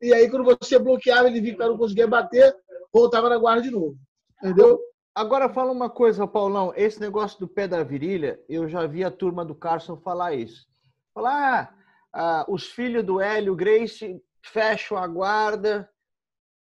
[0.01, 2.53] e aí quando você bloqueava, ele via que não conseguia bater,
[2.91, 3.95] voltava na guarda de novo.
[4.43, 4.77] Entendeu?
[5.15, 9.11] Agora fala uma coisa, Paulão, esse negócio do pé da virilha, eu já vi a
[9.11, 10.65] turma do Carson falar isso.
[11.13, 11.75] Falar,
[12.11, 15.87] ah, ah, os filhos do Hélio Grace fecham a guarda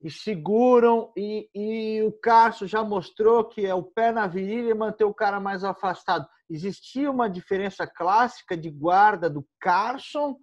[0.02, 4.74] e seguram, e, e o Carso já mostrou que é o pé na virilha e
[4.74, 6.28] manter o cara mais afastado.
[6.50, 10.36] Existia uma diferença clássica de guarda do Carson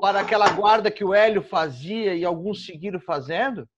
[0.00, 3.68] para aquela guarda que o Hélio fazia e alguns seguiram fazendo?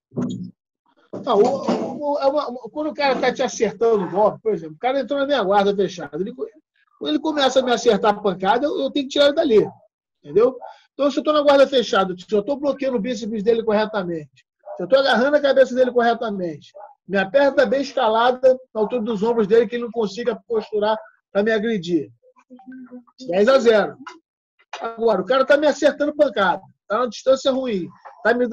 [1.13, 4.75] Não, o, o, é uma, quando o cara está te acertando o golpe, por exemplo,
[4.75, 8.21] o cara entrou na minha guarda fechada, ele, quando ele começa a me acertar a
[8.21, 9.69] pancada, eu, eu tenho que tirar ele dali.
[10.23, 10.57] Entendeu?
[10.93, 14.45] Então, se eu estou na guarda fechada, se eu estou bloqueando o bíceps dele corretamente,
[14.75, 16.71] se eu estou agarrando a cabeça dele corretamente,
[17.07, 20.97] minha perna está bem escalada na altura dos ombros dele, que ele não consiga posturar
[21.31, 22.11] para me agredir.
[23.27, 23.97] 10 a 0.
[24.81, 28.47] Agora, o cara está me acertando pancada, está na distância ruim, está me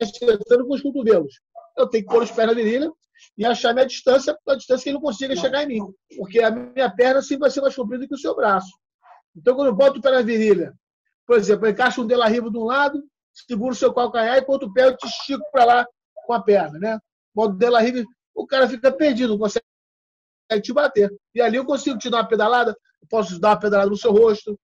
[0.00, 1.40] acertando com os cotovelos.
[1.76, 2.90] Eu tenho que pôr os pés na virilha
[3.36, 5.94] e achar minha distância, a distância que ele não consiga chegar em mim.
[6.16, 8.70] Porque a minha perna sempre vai ser mais comprida que o seu braço.
[9.36, 10.72] Então, quando eu boto o pé na virilha,
[11.26, 14.52] por exemplo, eu encaixo um de de um lado, seguro o seu calcanhar e com
[14.52, 15.86] outro pé eu te estico para lá
[16.26, 16.98] com a perna, né?
[17.34, 19.64] Boto o de o cara fica perdido, não consegue
[20.62, 21.12] te bater.
[21.34, 22.76] E ali eu consigo te dar uma pedalada,
[23.08, 24.58] posso dar uma pedalada no seu rosto,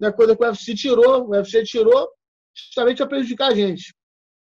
[0.00, 0.10] né?
[0.10, 2.10] coisa que o UFC tirou, o UFC tirou
[2.56, 3.94] justamente para prejudicar a gente.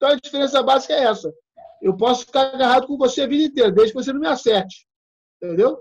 [0.05, 1.33] Então a diferença básica é essa.
[1.81, 4.87] Eu posso ficar agarrado com você a vida inteira, desde que você não me acerte.
[5.41, 5.79] Entendeu?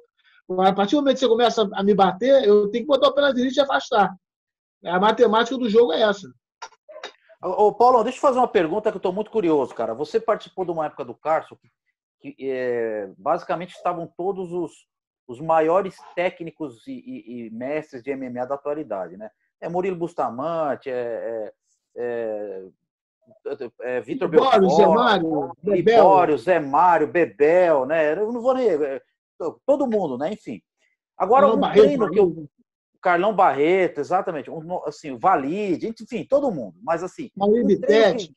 [0.61, 3.15] A partir do momento que você começa a me bater, eu tenho que botar o
[3.15, 4.15] pé na e te afastar.
[4.85, 6.27] A matemática do jogo é essa.
[7.43, 9.95] Ô, Paulo, deixa eu fazer uma pergunta que eu estou muito curioso, cara.
[9.95, 14.73] Você participou de uma época do Carso que, que é, basicamente estavam todos os,
[15.27, 19.31] os maiores técnicos e, e, e, mestres de MMA da atualidade, né?
[19.61, 21.53] É Murilo Bustamante, é, é,
[21.97, 22.65] é,
[23.81, 28.13] é Vitor Belfort, Zé Mário, Libório, Zé Mário, Bebel, né?
[28.13, 28.69] Eu não vou nem...
[28.69, 29.01] É,
[29.67, 30.33] todo mundo, né?
[30.33, 30.61] Enfim.
[31.17, 32.49] Agora, um treino que eu,
[33.05, 34.51] Carlão Barreto, exatamente.
[34.51, 36.75] Um, assim, o Valide, enfim, todo mundo.
[36.83, 37.31] Mas assim.
[37.37, 38.35] Mauri um Bitete.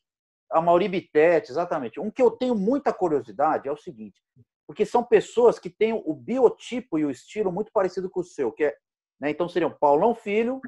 [0.50, 1.98] A Mauri Bitete, exatamente.
[1.98, 4.22] Um que eu tenho muita curiosidade é o seguinte:
[4.66, 8.52] porque são pessoas que têm o biotipo e o estilo muito parecido com o seu,
[8.52, 8.74] que é,
[9.18, 10.60] né, então seriam Paulão Filho,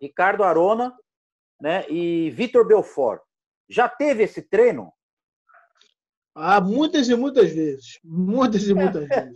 [0.00, 0.96] Ricardo Arona,
[1.64, 3.22] né, e Vitor Belfort.
[3.70, 4.92] Já teve esse treino?
[6.34, 7.98] Ah, muitas e muitas vezes.
[8.04, 9.34] Muitas e muitas vezes.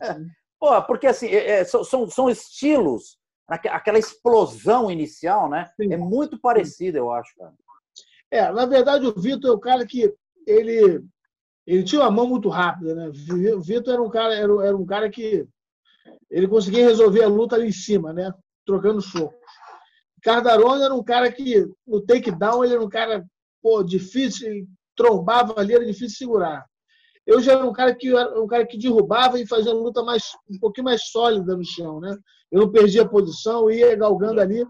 [0.60, 3.16] Pô, porque assim, é, é são, são estilos
[3.48, 5.70] aquela explosão inicial, né?
[5.80, 5.94] Sim.
[5.94, 7.54] É muito parecido, eu acho, cara.
[8.30, 10.14] É, na verdade, o Vitor é o cara que
[10.46, 11.02] ele,
[11.66, 13.08] ele tinha uma mão muito rápida, né?
[13.54, 15.48] O Vitor era um cara, era, era um cara que
[16.30, 18.30] ele conseguia resolver a luta ali em cima, né?
[18.66, 19.37] Trocando socos.
[20.22, 23.24] Cardarone era um cara que, no takedown, ele era um cara
[23.62, 26.64] pô, difícil, trombava ali, era difícil segurar.
[27.26, 30.24] Eu já era um cara que um cara que derrubava e fazia uma luta mais
[30.50, 32.16] um pouquinho mais sólida no chão, né?
[32.50, 34.64] Eu não perdia a posição, ia galgando ali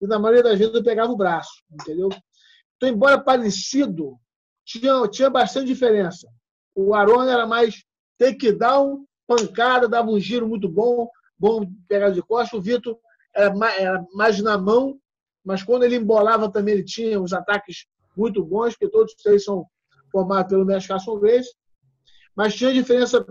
[0.00, 2.10] e na maioria das vezes eu pegava o braço, entendeu?
[2.76, 4.18] Então, embora parecido,
[4.66, 6.28] tinha, tinha bastante diferença.
[6.74, 7.82] O Arona era mais
[8.18, 12.58] takedown, pancada, dava um giro muito bom, bom pegar de costas.
[12.58, 12.98] O Vitor
[13.34, 14.98] era mais, na mão,
[15.44, 19.66] mas quando ele embolava também ele tinha uns ataques muito bons, porque todos três são
[20.10, 21.50] formados pelo mestre Carson Grace.
[22.36, 23.24] Mas tinha diferença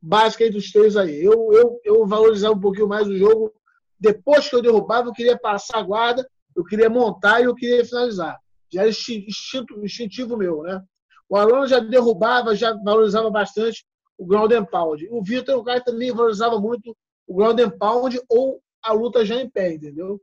[0.00, 1.22] básica aí dos três aí.
[1.22, 3.52] Eu, eu, eu valorizava um pouquinho mais o jogo.
[3.98, 7.84] Depois que eu derrubava, eu queria passar a guarda, eu queria montar e eu queria
[7.84, 8.38] finalizar.
[8.72, 10.82] Já era instinto, instintivo meu, né?
[11.28, 13.84] O Alonso já derrubava, já valorizava bastante
[14.16, 15.06] o ground and pound.
[15.10, 19.36] O Vitor, o cara também valorizava muito o ground and pound ou a luta já
[19.36, 20.20] em pé, entendeu?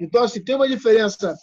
[0.00, 1.34] Então, assim, tem uma diferença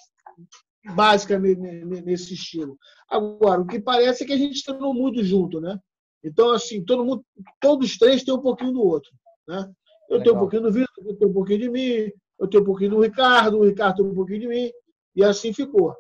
[0.96, 2.78] básica nesse estilo.
[3.10, 5.80] Agora, o que parece é que a gente treinou muito junto, né?
[6.24, 7.26] Então, assim, todo mundo,
[7.60, 9.12] todos os três têm um pouquinho do outro.
[9.48, 9.70] Né?
[10.10, 10.24] Eu Legal.
[10.24, 12.92] tenho um pouquinho do Vitor, eu tenho um pouquinho de mim, eu tenho um pouquinho
[12.92, 14.72] do Ricardo, o Ricardo tem um pouquinho de mim,
[15.16, 15.96] e assim ficou.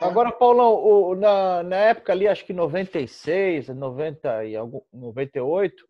[0.00, 5.86] Agora, Paulão, o, na, na época ali, acho que 96, 90 e algum, 98,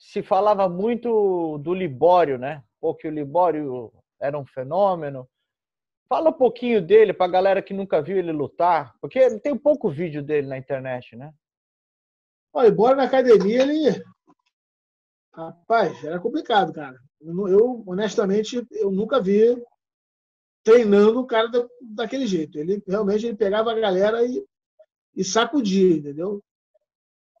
[0.00, 2.64] se falava muito do Libório, né?
[2.80, 5.28] Pô, que o Libório era um fenômeno.
[6.08, 9.90] Fala um pouquinho dele para a galera que nunca viu ele lutar, porque tem pouco
[9.90, 11.32] vídeo dele na internet, né?
[12.52, 14.02] Olha, embora na academia ele.
[15.32, 16.98] Rapaz, era complicado, cara.
[17.20, 19.62] Eu, honestamente, eu nunca vi
[20.64, 22.58] treinando o cara da, daquele jeito.
[22.58, 24.44] Ele realmente ele pegava a galera e,
[25.14, 26.42] e sacudia, entendeu?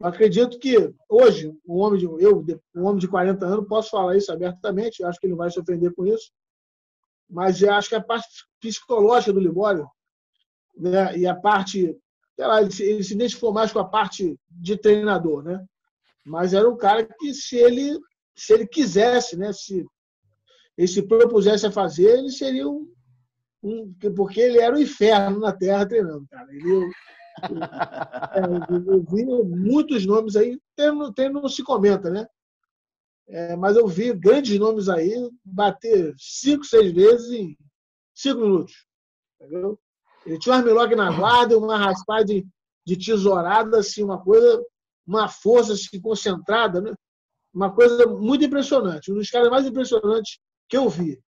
[0.00, 4.32] Acredito que hoje, um homem de, eu, um homem de 40 anos, posso falar isso
[4.32, 6.32] abertamente, acho que ele não vai se ofender com isso,
[7.28, 8.26] mas eu acho que a parte
[8.60, 9.86] psicológica do Libório
[10.76, 11.96] né, e a parte
[12.40, 15.62] sei lá, ele se, ele se identificou mais com a parte de treinador, né?
[16.24, 17.98] Mas era um cara que, se ele,
[18.34, 19.52] se ele quisesse, né?
[19.52, 19.84] Se
[20.76, 22.90] ele se propusesse a fazer, ele seria um,
[23.62, 26.48] um porque ele era o um inferno na Terra treinando, cara.
[26.50, 26.90] Ele,
[28.90, 32.26] eu vi muitos nomes aí, tem, tem, não se comenta, né?
[33.28, 35.12] É, mas eu vi grandes nomes aí
[35.44, 37.56] bater cinco, seis vezes em
[38.14, 38.86] cinco minutos.
[39.40, 39.78] Entendeu?
[40.26, 42.46] Ele tinha um armlock na guarda, uma raspada de,
[42.86, 44.62] de tesourada, assim, uma coisa,
[45.06, 46.92] uma força assim, concentrada, né?
[47.52, 49.12] uma coisa muito impressionante.
[49.12, 51.20] Um dos caras mais impressionantes que eu vi.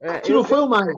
[0.00, 0.94] É, que não foi o mais.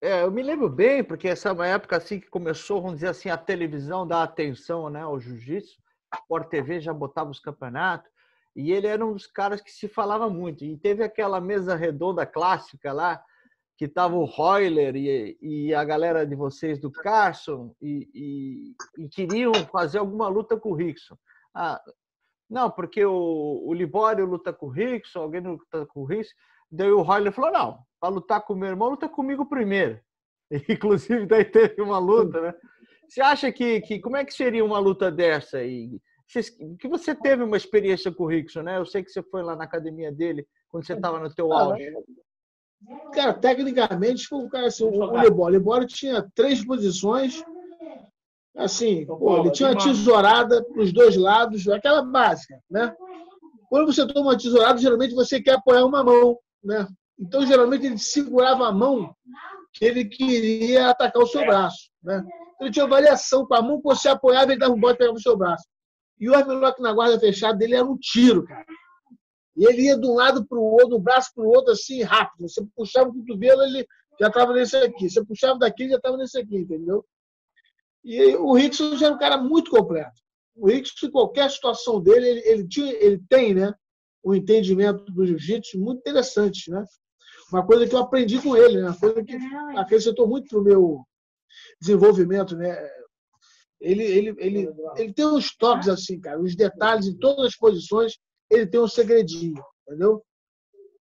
[0.00, 3.08] É, eu me lembro bem, porque essa é uma época assim que começou, vamos dizer
[3.08, 5.80] assim, a televisão dar atenção né, ao jiu-jitsu.
[6.10, 8.10] A Sport TV já botava os campeonatos.
[8.54, 10.64] E ele era um dos caras que se falava muito.
[10.64, 13.22] E teve aquela mesa redonda clássica lá,
[13.76, 19.08] que tava o Royler e, e a galera de vocês do Carson, e, e, e
[19.08, 21.16] queriam fazer alguma luta com o Rickson.
[21.54, 21.80] Ah,
[22.50, 26.34] não, porque o, o Libório luta com o Rickson, alguém luta com o Rickson.
[26.70, 30.00] Daí o Royler falou: não, para lutar com o meu irmão, luta comigo primeiro.
[30.68, 32.54] Inclusive, daí teve uma luta, né?
[33.08, 35.62] Você acha que, que como é que seria uma luta dessa?
[35.64, 36.00] E
[36.78, 38.76] que você teve uma experiência com o Rickson, né?
[38.76, 41.90] Eu sei que você foi lá na academia dele quando você estava no teu auge.
[43.12, 45.36] Cara, tecnicamente, foi um cara assim, o Libório.
[45.36, 47.42] O Libório tinha três posições.
[48.56, 52.94] Assim, pô, ele tinha uma tesourada para os dois lados, aquela básica, né?
[53.70, 56.86] Quando você toma uma tesourada, geralmente você quer apoiar uma mão, né?
[57.18, 59.14] Então, geralmente, ele segurava a mão
[59.72, 62.22] que ele queria atacar o seu braço, né?
[62.60, 65.22] Ele tinha variação com a mão, você apoiava, ele dava um bote e pegava o
[65.22, 65.64] seu braço.
[66.20, 68.66] E o armlock na guarda fechada dele era um tiro, cara.
[69.56, 72.02] E ele ia de um lado para o outro, do braço para o outro, assim,
[72.02, 72.48] rápido.
[72.48, 73.86] Você puxava o cotovelo, ele
[74.20, 75.08] já estava nesse aqui.
[75.08, 77.04] Você puxava daqui, ele já estava nesse aqui, entendeu?
[78.04, 80.20] E o Rickson já era um cara muito completo.
[80.54, 83.72] O Rickson, em qualquer situação dele, ele, ele, tinha, ele tem né,
[84.24, 86.70] um entendimento do jiu-jitsu muito interessante.
[86.70, 86.84] Né?
[87.52, 88.88] Uma coisa que eu aprendi com ele, né?
[88.88, 89.36] uma coisa que
[89.76, 91.00] acrescentou muito para o meu
[91.80, 92.56] desenvolvimento.
[92.56, 92.76] Né?
[93.80, 98.18] Ele, ele, ele, ele tem uns toques assim, cara, os detalhes em todas as posições,
[98.50, 100.22] ele tem um segredinho, entendeu?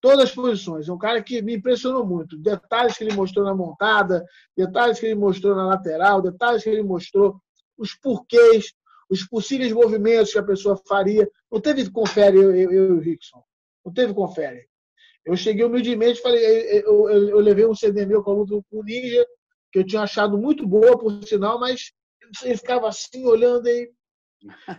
[0.01, 0.87] Todas as posições.
[0.87, 2.37] É um cara que me impressionou muito.
[2.37, 4.23] Detalhes que ele mostrou na montada,
[4.55, 7.39] detalhes que ele mostrou na lateral, detalhes que ele mostrou,
[7.77, 8.71] os porquês,
[9.09, 11.29] os possíveis movimentos que a pessoa faria.
[11.51, 13.43] Não teve confere eu, eu, eu e o Rickson.
[13.85, 14.67] Não teve confere.
[15.25, 16.43] Eu cheguei humildemente, falei,
[16.85, 19.25] eu, eu, eu levei um CD meu com a luta com o Ninja,
[19.71, 21.91] que eu tinha achado muito boa, por sinal, mas
[22.43, 23.91] ele ficava assim, olhando aí.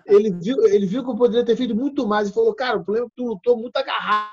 [0.07, 2.85] Ele viu, ele viu que eu poderia ter feito muito mais e falou, cara, o
[2.85, 4.31] problema é que tu lutou muito agarrado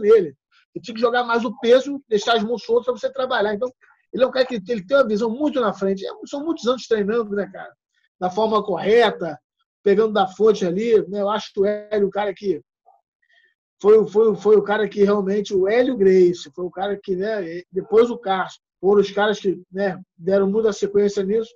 [0.00, 0.36] nele.
[0.74, 3.54] Eu tinha que jogar mais o peso, deixar as mãos soltas para você trabalhar.
[3.54, 3.72] Então,
[4.12, 6.04] ele é um cara que ele tem uma visão muito na frente.
[6.04, 7.72] É, são muitos anos treinando, né, cara?
[8.18, 9.38] Da forma correta,
[9.82, 11.06] pegando da fonte ali.
[11.08, 11.20] Né?
[11.20, 12.60] Eu acho que o Hélio, o cara que.
[13.80, 15.54] Foi, foi, foi o cara que realmente.
[15.54, 17.62] O Hélio Grace, foi o cara que, né?
[17.70, 21.52] Depois o Castro, foram os caras que né, deram muita sequência nisso.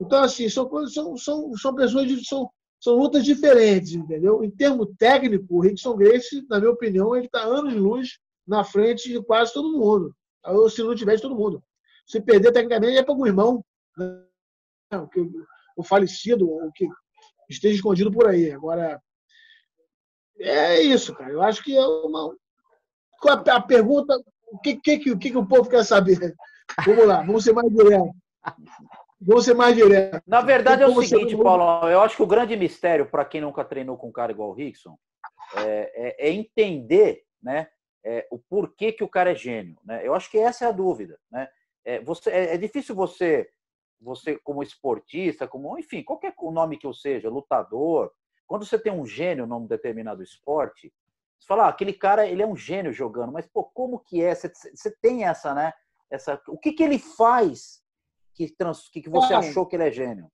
[0.00, 4.42] Então, assim, são, são, são, são pessoas de, são, são lutas diferentes, entendeu?
[4.42, 8.64] Em termo técnico, o Rickson Grace, na minha opinião, ele está anos de luz na
[8.64, 10.14] frente de quase todo mundo.
[10.44, 11.62] Ou se não tiver de todo mundo.
[12.06, 13.64] Se perder tecnicamente é para algum irmão,
[13.96, 14.24] né?
[15.80, 16.88] O falecido, o que
[17.48, 18.52] esteja escondido por aí.
[18.52, 19.00] Agora,
[20.38, 21.32] é isso, cara.
[21.32, 22.34] Eu acho que é uma.
[23.48, 24.16] A pergunta,
[24.50, 26.34] o que, que, que, que o povo quer saber?
[26.86, 28.10] Vamos lá, vamos ser mais direto.
[29.20, 30.22] Vou ser mais direto.
[30.26, 33.64] Na verdade, é o seguinte, Paulo, eu acho que o grande mistério para quem nunca
[33.64, 34.96] treinou com um cara igual o Rickson
[35.56, 37.68] é, é, é entender né,
[38.04, 39.76] é, o porquê que o cara é gênio.
[39.84, 40.06] Né?
[40.06, 41.18] Eu acho que essa é a dúvida.
[41.30, 41.48] Né?
[41.84, 43.50] É, você, é, é difícil você,
[44.00, 48.10] você, como esportista, como enfim, qualquer nome que eu seja, lutador,
[48.46, 50.92] quando você tem um gênio num determinado esporte,
[51.38, 54.34] você fala, ah, aquele cara ele é um gênio jogando, mas pô, como que é?
[54.34, 55.72] Você, você tem essa, né?
[56.10, 57.82] Essa, o que, que ele faz
[58.34, 60.30] que, trans, que, que você achou que ele é gênio?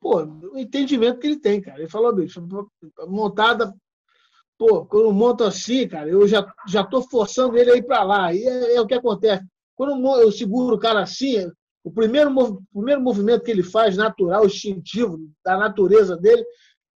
[0.00, 1.78] Pô, o entendimento que ele tem, cara.
[1.78, 2.46] Ele falou, bicho,
[3.06, 3.74] montada.
[4.56, 8.34] Pô, quando monto assim, cara, eu já, já tô forçando ele a ir para lá.
[8.34, 9.44] E é, é, o que acontece.
[9.76, 11.48] Quando eu seguro o cara assim,
[11.84, 16.44] o primeiro, o primeiro movimento que ele faz, natural, instintivo, da natureza dele,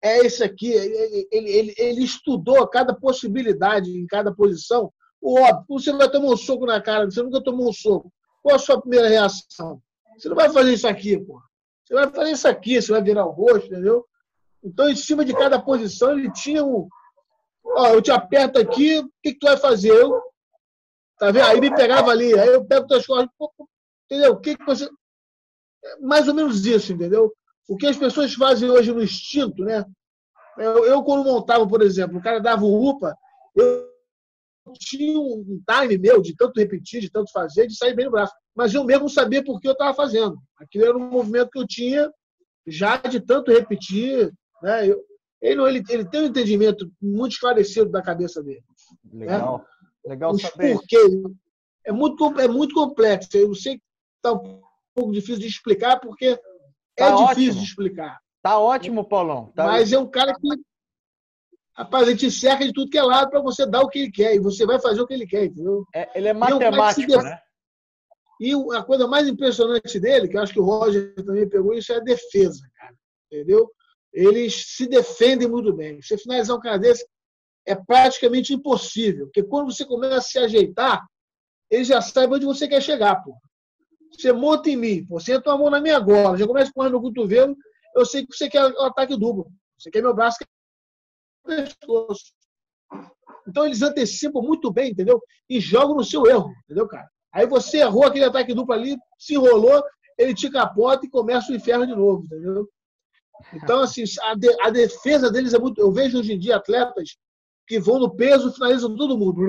[0.04, 0.72] é esse aqui.
[0.72, 4.92] Ele, ele, ele estudou cada possibilidade em cada posição.
[5.22, 8.12] O óbvio, você vai tomar um soco na cara, você nunca tomou um soco.
[8.42, 9.82] Qual a sua primeira reação?
[10.18, 11.40] Você não vai fazer isso aqui, pô.
[11.86, 14.06] Você vai fazer isso aqui, você vai virar o rosto, entendeu?
[14.64, 16.88] Então, em cima de cada posição, ele tinha um.
[17.64, 19.92] Ó, eu te aperto aqui, o que, que tu vai fazer?
[19.92, 20.22] Eu.
[21.18, 21.46] Tá vendo?
[21.46, 23.30] Aí me pegava ali, aí eu pego tuas costas.
[24.12, 24.34] Entendeu?
[24.34, 24.90] O que, que você.
[25.84, 27.34] É mais ou menos isso, entendeu?
[27.70, 29.86] O que as pessoas fazem hoje no instinto, né?
[30.58, 33.16] Eu, eu quando montava, por exemplo, o cara dava o UPA,
[33.56, 33.90] eu
[34.78, 38.34] tinha um time meu de tanto repetir, de tanto fazer, de sair bem no braço.
[38.54, 40.38] Mas eu mesmo sabia por que eu estava fazendo.
[40.58, 42.12] Aquilo era um movimento que eu tinha
[42.68, 44.30] já de tanto repetir,
[44.62, 44.90] né?
[44.90, 45.02] Eu,
[45.42, 48.64] ele, ele, ele tem um entendimento muito esclarecido da cabeça dele.
[49.12, 49.60] Legal.
[49.60, 49.66] Né?
[50.12, 50.74] Legal Os saber.
[50.74, 50.98] Porquê.
[51.86, 53.30] É muito, é muito complexo.
[53.34, 53.84] Eu sei que
[54.22, 54.62] está um
[54.94, 56.38] pouco difícil de explicar, porque
[56.96, 57.28] tá é ótimo.
[57.30, 58.20] difícil de explicar.
[58.42, 59.52] Tá ótimo, Paulão.
[59.56, 60.48] Tá Mas é um cara que.
[61.74, 64.12] Rapaz, a gente cerca de tudo que é lado para você dar o que ele
[64.12, 64.36] quer.
[64.36, 65.86] E você vai fazer o que ele quer, entendeu?
[65.96, 67.40] É, ele é matemático, é um né?
[68.40, 71.94] E a coisa mais impressionante dele, que eu acho que o Roger também pegou isso,
[71.94, 72.96] é a defesa, cara.
[73.32, 73.72] Entendeu?
[74.12, 76.02] Eles se defendem muito bem.
[76.02, 77.08] Você finalizar um cara desse
[77.66, 81.06] é praticamente impossível, porque quando você começa a se ajeitar,
[81.70, 83.36] ele já sabe onde você quer chegar, pô.
[84.12, 87.02] Você monta em mim, você entra a mão na minha gola, já começa correr no
[87.02, 87.56] cotovelo,
[87.96, 89.52] eu sei que você quer o ataque duplo.
[89.78, 92.34] Você quer meu braço, quer pescoço.
[93.48, 95.22] Então eles antecipam muito bem, entendeu?
[95.50, 97.10] E jogam no seu erro, entendeu, cara?
[97.34, 99.84] Aí você errou aquele ataque duplo ali, se enrolou,
[100.18, 102.68] ele te capota e começa o inferno de novo, entendeu?
[103.54, 105.82] Então, assim, a, de, a defesa deles é muito.
[105.82, 107.18] Eu vejo hoje em dia atletas
[107.68, 109.42] que vão no peso, finalizam todo mundo.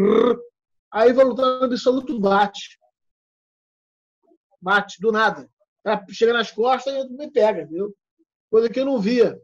[0.90, 2.79] Aí vão lutar no absoluto, bate.
[4.62, 5.51] Bate, do nada.
[6.11, 7.92] Chega nas costas e me pega, entendeu?
[8.48, 9.37] Coisa que eu não via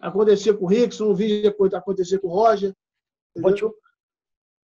[0.00, 2.74] acontecer com o Rickson, não via acontecer com o Roger.
[3.36, 3.62] Vou te,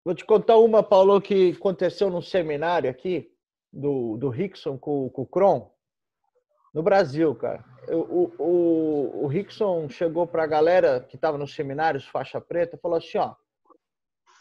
[0.04, 3.32] vou te, contar uma, Paulo, que aconteceu num seminário aqui
[3.72, 5.72] do, do Rickson com, com o Kron,
[6.74, 7.64] no Brasil, cara.
[7.90, 12.98] O, o, o Rickson chegou para a galera que estava nos seminários, faixa preta, falou
[12.98, 13.36] assim: ó,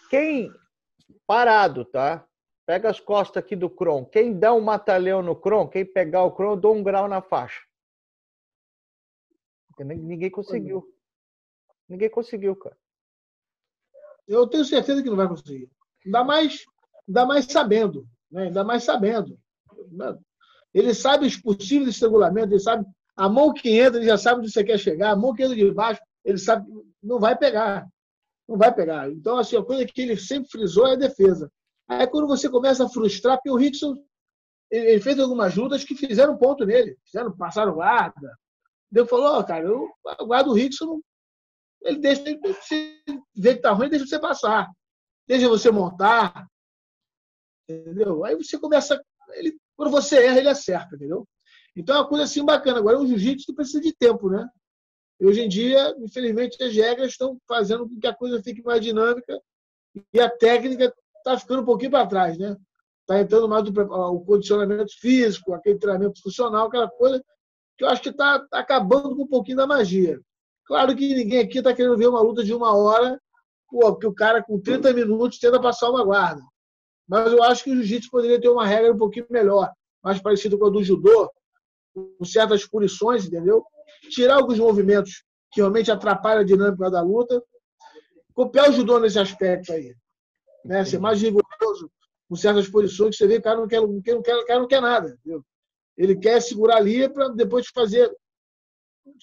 [0.09, 0.51] quem
[1.27, 2.27] parado, tá?
[2.67, 4.05] Pega as costas aqui do Kron.
[4.05, 7.23] Quem dá um matalhão no Kron, quem pegar o Kron, eu dou um grau na
[7.23, 7.63] faixa.
[9.79, 10.85] Ninguém conseguiu.
[11.89, 12.77] Ninguém conseguiu, cara.
[14.27, 15.71] Eu tenho certeza que não vai conseguir.
[16.05, 16.65] Ainda mais,
[17.07, 18.09] ainda mais sabendo.
[18.31, 18.45] Né?
[18.45, 19.39] Ainda mais sabendo.
[20.75, 22.85] Ele sabe os possíveis estrangulamentos, ele sabe
[23.17, 25.55] a mão que entra, ele já sabe onde você quer chegar, a mão que entra
[25.55, 26.69] de baixo, ele sabe,
[27.03, 27.89] não vai pegar.
[28.49, 29.11] Não vai pegar.
[29.11, 31.51] Então, assim, a coisa que ele sempre frisou é a defesa.
[31.89, 33.97] Aí quando você começa a frustrar, porque o Rickson
[34.71, 38.37] ele fez algumas lutas que fizeram ponto nele, fizeram, passaram guarda,
[38.91, 39.89] Deus falou, oh, cara, eu
[40.27, 41.01] guardo o Rickson,
[41.83, 42.23] ele deixa,
[42.63, 43.03] se
[43.37, 44.69] vê que tá ruim, deixa você passar.
[45.27, 46.47] Deixa você montar.
[47.69, 48.25] Entendeu?
[48.25, 49.01] Aí você começa.
[49.35, 51.27] Ele, quando você erra, ele acerta, entendeu?
[51.75, 52.79] Então é uma coisa assim bacana.
[52.79, 54.49] Agora, o jiu-jitsu precisa de tempo, né?
[55.21, 58.81] E hoje em dia, infelizmente, as regras estão fazendo com que a coisa fique mais
[58.81, 59.41] dinâmica
[60.13, 60.95] e a técnica
[61.27, 62.57] está ficando um pouquinho para trás, né?
[63.01, 67.23] Está entrando mais o condicionamento físico, aquele treinamento funcional, aquela coisa
[67.77, 70.21] que eu acho que está tá acabando com um pouquinho da magia.
[70.65, 73.21] Claro que ninguém aqui está querendo ver uma luta de uma hora,
[73.69, 76.43] pô, que o cara com 30 minutos tenta passar uma guarda.
[77.07, 79.71] Mas eu acho que o jiu-jitsu poderia ter uma regra um pouquinho melhor,
[80.03, 81.31] mais parecida com a do judô,
[81.95, 83.65] com certas punições, entendeu?
[84.11, 87.41] Tirar alguns movimentos que realmente atrapalham a dinâmica da luta.
[88.35, 89.95] Copiar o judô nesse aspecto aí.
[90.67, 90.85] Né?
[90.85, 91.91] Ser mais rigoroso
[92.29, 94.61] com certas posições que você vê que o cara não quer, não quer, o cara
[94.61, 95.17] não quer nada.
[95.21, 95.45] Entendeu?
[95.97, 98.13] Ele quer segurar ali para depois fazer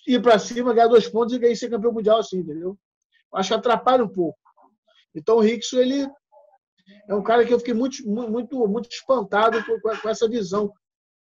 [0.07, 2.77] ir para cima, ganhar dois pontos e aí ser campeão mundial assim, entendeu?
[3.33, 4.39] Acho que atrapalha um pouco.
[5.13, 6.07] Então o Rickson, ele
[7.07, 10.71] é um cara que eu fiquei muito, muito, muito espantado com, com essa visão.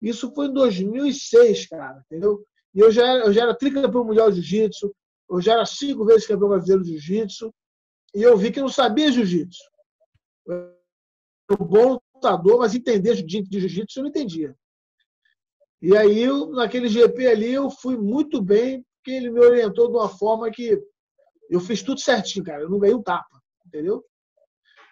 [0.00, 2.44] Isso foi em 2006, cara, entendeu?
[2.74, 4.94] E eu já era, eu já era tricampeão mundial de jiu-jitsu,
[5.30, 7.52] eu já era cinco vezes campeão brasileiro de jiu-jitsu,
[8.14, 9.69] e eu vi que eu não sabia jiu-jitsu.
[10.48, 14.57] Um bom lutador, mas entender de jiu-jitsu eu não entendia.
[15.83, 20.09] E aí, naquele GP ali, eu fui muito bem, porque ele me orientou de uma
[20.09, 20.78] forma que
[21.49, 22.62] eu fiz tudo certinho, cara.
[22.62, 24.05] Eu não ganhei um tapa, entendeu?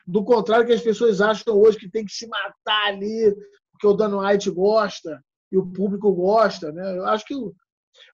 [0.06, 3.36] Do contrário que as pessoas acham hoje que tem que se matar ali,
[3.72, 5.22] porque o Dana White gosta
[5.52, 6.96] e o público gosta, né?
[6.96, 7.54] Eu acho que eu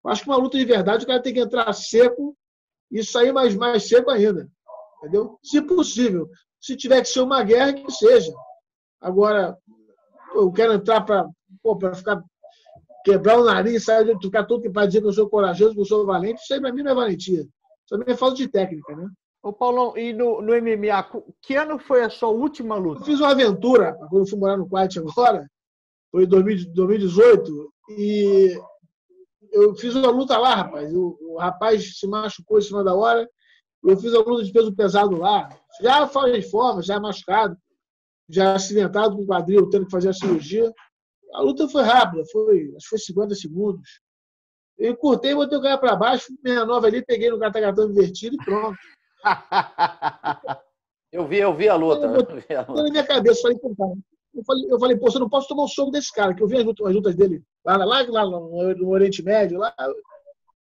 [0.06, 2.36] acho que uma luta de verdade o cara tem que entrar seco
[2.90, 4.48] e sair mais mais seco ainda,
[4.98, 5.38] entendeu?
[5.42, 6.28] Se possível,
[6.64, 8.32] se tiver que ser uma guerra que seja.
[8.98, 9.54] Agora
[10.34, 11.28] eu quero entrar para
[11.94, 12.24] ficar
[13.04, 16.06] quebrar o nariz, sair, ficar todo para dizer que eu sou corajoso, que eu sou
[16.06, 17.40] valente, isso aí para mim não é valentia.
[17.40, 17.50] Isso
[17.90, 19.06] também é falta de técnica, né?
[19.42, 21.06] Ô, Paulão, e no, no MMA,
[21.42, 23.02] que ano foi a sua última luta?
[23.02, 25.46] Eu fiz uma aventura, quando eu fui morar no Quite agora,
[26.10, 28.58] foi em 2018, e
[29.52, 30.90] eu fiz uma luta lá, rapaz.
[30.94, 33.28] O, o rapaz se machucou em cima da hora,
[33.84, 35.48] eu fiz a luta de peso pesado lá,
[35.80, 37.56] já de forma, já machucado,
[38.28, 40.72] já acidentado com o quadril, tendo que fazer a cirurgia.
[41.34, 44.00] A luta foi rápida, foi, acho que foi 50 segundos.
[44.78, 48.44] Eu cortei, botei o cara para baixo, minha nova ali, peguei no catagatão invertido e
[48.44, 48.78] pronto.
[51.12, 52.06] eu vi, eu vi a luta.
[52.06, 53.92] Eu botei na minha cabeça, falei, pô, cara,
[54.34, 56.48] eu falei, eu falei, pô, você não posso tomar um soco desse cara, que eu
[56.48, 59.74] vi as lutas, as lutas dele lá, lá, lá no, no, Oriente Médio, lá.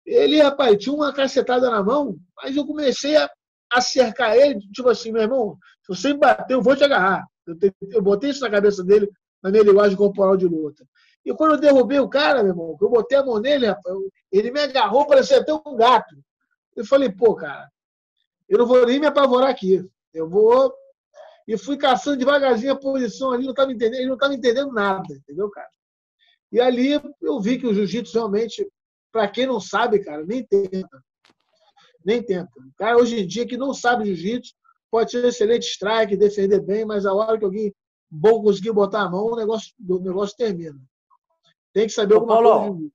[0.05, 3.29] Ele, rapaz, tinha uma cacetada na mão, mas eu comecei a,
[3.71, 7.25] a cercar ele, tipo assim, meu irmão, se você me bater, eu vou te agarrar.
[7.45, 9.09] Eu, te, eu botei isso na cabeça dele,
[9.41, 10.85] na minha linguagem corporal de luta.
[11.25, 13.95] E quando eu derrubei o cara, meu irmão, eu botei a mão nele, rapaz,
[14.31, 16.15] ele me agarrou, parecia até um gato.
[16.75, 17.67] Eu falei, pô, cara,
[18.47, 19.83] eu não vou nem me apavorar aqui.
[20.13, 20.73] Eu vou.
[21.47, 25.13] E fui caçando devagarzinho a posição ali, não estava entendendo, ele não estava entendendo nada,
[25.13, 25.69] entendeu, cara?
[26.51, 28.67] E ali eu vi que o jiu-jitsu realmente,
[29.15, 31.01] para quem não sabe, cara, nem tenta.
[32.03, 32.51] Nem tenta.
[32.59, 34.53] O cara hoje em dia que não sabe jiu-jitsu,
[34.91, 37.73] pode ser um excelente strike, defender bem, mas a hora que alguém
[38.11, 40.77] bom conseguir botar a mão, o negócio, o negócio termina.
[41.71, 42.91] Tem que saber Ô, alguma Paulo, coisa.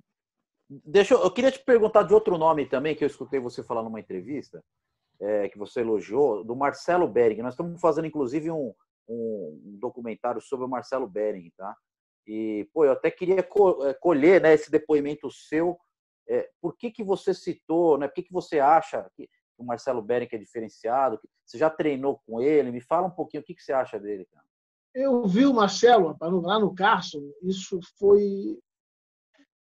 [0.85, 3.83] Deixa eu, eu queria te perguntar de outro nome também, que eu escutei você falar
[3.83, 4.63] numa entrevista,
[5.19, 7.41] é, que você elogiou, do Marcelo Bering.
[7.41, 8.75] Nós estamos fazendo, inclusive, um,
[9.09, 11.75] um, documentário sobre o Marcelo Bering, tá?
[12.27, 15.79] E, pô, eu até queria é, colher né, esse depoimento seu.
[16.29, 18.07] É, por que, que você citou, né?
[18.07, 21.21] Por que, que você acha que o Marcelo Bering é diferenciado?
[21.45, 22.71] Você já treinou com ele?
[22.71, 24.45] Me fala um pouquinho o que, que você acha dele, cara.
[24.95, 28.59] Eu vi o Marcelo lá no Carson, isso foi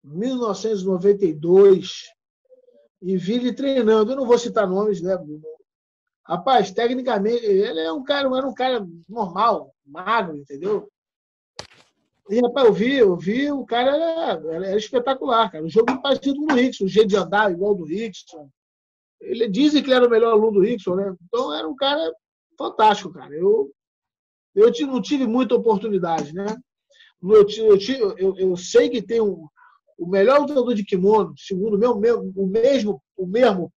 [0.03, 2.03] 1992,
[3.01, 4.11] e vi ele treinando.
[4.11, 5.17] Eu não vou citar nomes, né?
[6.25, 10.89] Rapaz, tecnicamente, ele é um cara, era um cara normal, magro, entendeu?
[12.29, 15.65] E, rapaz, eu vi, eu vi, o cara era, era espetacular, cara.
[15.65, 18.49] O jogo parecido com o Rickson, o jeito de andar igual do Rickson.
[19.19, 21.15] Ele dizem que ele era o melhor aluno do Rickson, né?
[21.23, 22.13] Então era um cara
[22.57, 23.33] fantástico, cara.
[23.33, 23.71] Eu,
[24.55, 26.45] eu não tive muita oportunidade, né?
[27.21, 29.47] Eu, eu, eu, eu sei que tem um,
[29.97, 33.71] o melhor lutador de kimono, segundo o, meu, o mesmo, o mesmo,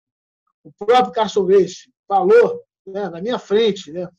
[0.63, 4.09] o próprio Carson Grace falou né, na minha frente, né?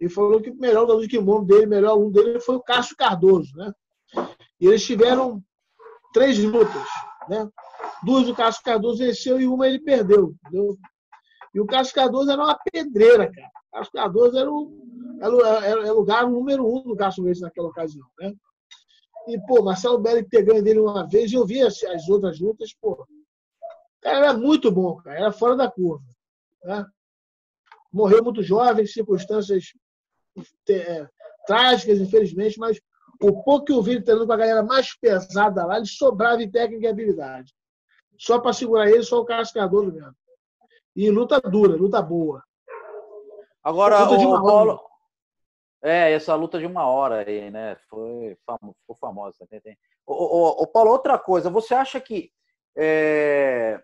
[0.00, 2.62] Ele falou que o melhor lutador de kimono dele, o melhor aluno dele foi o
[2.62, 3.72] Cássio Cardoso, né?
[4.60, 5.42] E eles tiveram
[6.12, 6.86] três lutas,
[7.28, 7.48] né?
[8.04, 10.76] Duas o Cássio Cardoso venceu e uma ele perdeu, entendeu?
[11.54, 13.48] E o Cássio Cardoso era uma pedreira, cara.
[13.48, 17.68] O Cássio Cardoso era o, era, era, era lugar número um do Cássio Grace naquela
[17.68, 18.34] ocasião, né?
[19.26, 22.92] E, pô, Marcelo Belli pegando dele uma vez, eu vi as, as outras lutas, pô.
[22.92, 26.04] O cara era muito bom, cara, era fora da curva.
[26.62, 26.86] Né?
[27.92, 29.72] Morreu muito jovem, circunstâncias
[30.68, 31.08] é,
[31.46, 32.80] trágicas, infelizmente, mas
[33.22, 36.50] o pouco que eu vi treinando com a galera mais pesada lá, ele sobrava em
[36.50, 37.54] técnica e habilidade.
[38.18, 40.14] Só para segurar ele, só o Carlos mesmo.
[40.94, 42.42] E luta dura, luta boa.
[43.62, 44.80] Agora, luta o Paulo,
[45.82, 47.76] é, essa luta de uma hora aí, né?
[47.88, 48.36] Foi,
[48.80, 49.46] ficou famosa.
[49.48, 49.78] Tem, tem.
[50.06, 52.30] O, o, Paulo, outra coisa, você acha que
[52.76, 53.80] é,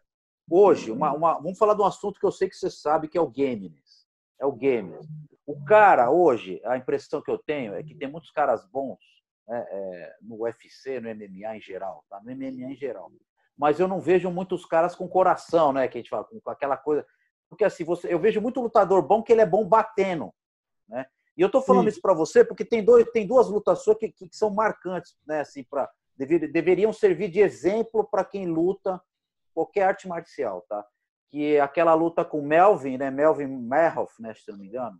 [0.51, 3.19] hoje, uma, uma, vamos falar de um assunto que eu sei que você sabe que
[3.19, 4.07] é o games.
[4.41, 5.07] É o games.
[5.47, 8.99] O cara, hoje, a impressão que eu tenho é que tem muitos caras bons
[9.47, 12.21] né, é, no UFC, no MMA em geral, tá?
[12.25, 13.11] No MMA em geral.
[13.57, 15.89] Mas eu não vejo muitos caras com coração, né?
[15.89, 17.05] Que a gente fala, com aquela coisa.
[17.49, 20.33] Porque assim, você, eu vejo muito lutador bom que ele é bom batendo,
[20.89, 21.07] né?
[21.37, 21.91] E eu estou falando Sim.
[21.91, 25.41] isso para você porque tem, dois, tem duas lutas suas que, que, são marcantes, né?
[25.41, 29.01] Assim, pra, dever, deveriam servir de exemplo para quem luta
[29.55, 30.87] qualquer arte marcial, tá?
[31.29, 33.11] Que é aquela luta com Melvin, né?
[33.11, 34.35] Melvin Merhoff, né?
[34.35, 34.99] Se não me engano.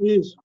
[0.00, 0.36] Isso.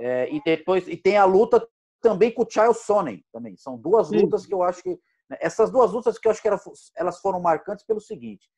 [0.00, 1.66] É, e depois e tem a luta
[2.00, 3.56] também com o Chael Sonnen também.
[3.56, 4.22] São duas Sim.
[4.22, 4.98] lutas que eu acho que
[5.28, 6.48] né, essas duas lutas que eu acho que
[6.96, 8.48] elas foram marcantes pelo seguinte,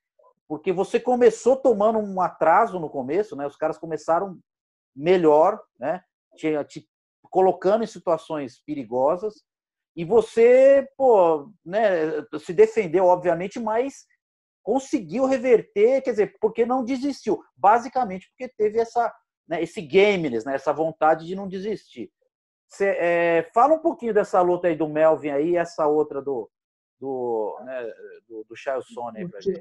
[0.49, 3.47] porque você começou tomando um atraso no começo, né?
[3.47, 4.39] Os caras começaram
[4.95, 6.03] melhor, né?
[6.37, 6.89] Te, te
[7.31, 9.43] colocando em situações perigosas
[9.95, 14.07] e você, pô, né, se defendeu, obviamente, mas
[14.63, 19.13] conseguiu reverter, quer dizer, porque não desistiu, basicamente porque teve essa,
[19.49, 22.11] né, esse gameness, né, essa vontade de não desistir.
[22.69, 26.51] Cê, é, fala um pouquinho dessa luta aí do Melvin aí, essa outra do
[27.03, 27.93] do, né,
[28.29, 28.87] do, do Charles
[29.29, 29.61] pra gente.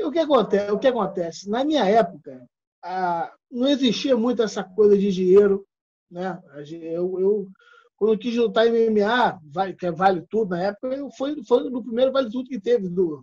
[0.00, 0.72] O que acontece?
[0.72, 1.50] O que acontece?
[1.50, 2.48] Na minha época,
[2.82, 5.66] ah, não existia muito essa coisa de dinheiro.
[6.10, 6.40] Né?
[6.80, 7.48] Eu, eu,
[7.96, 9.38] quando eu quis lutar em MMA,
[9.78, 12.88] que é vale tudo na época, eu foi, foi no primeiro vale tudo que teve,
[12.88, 13.22] do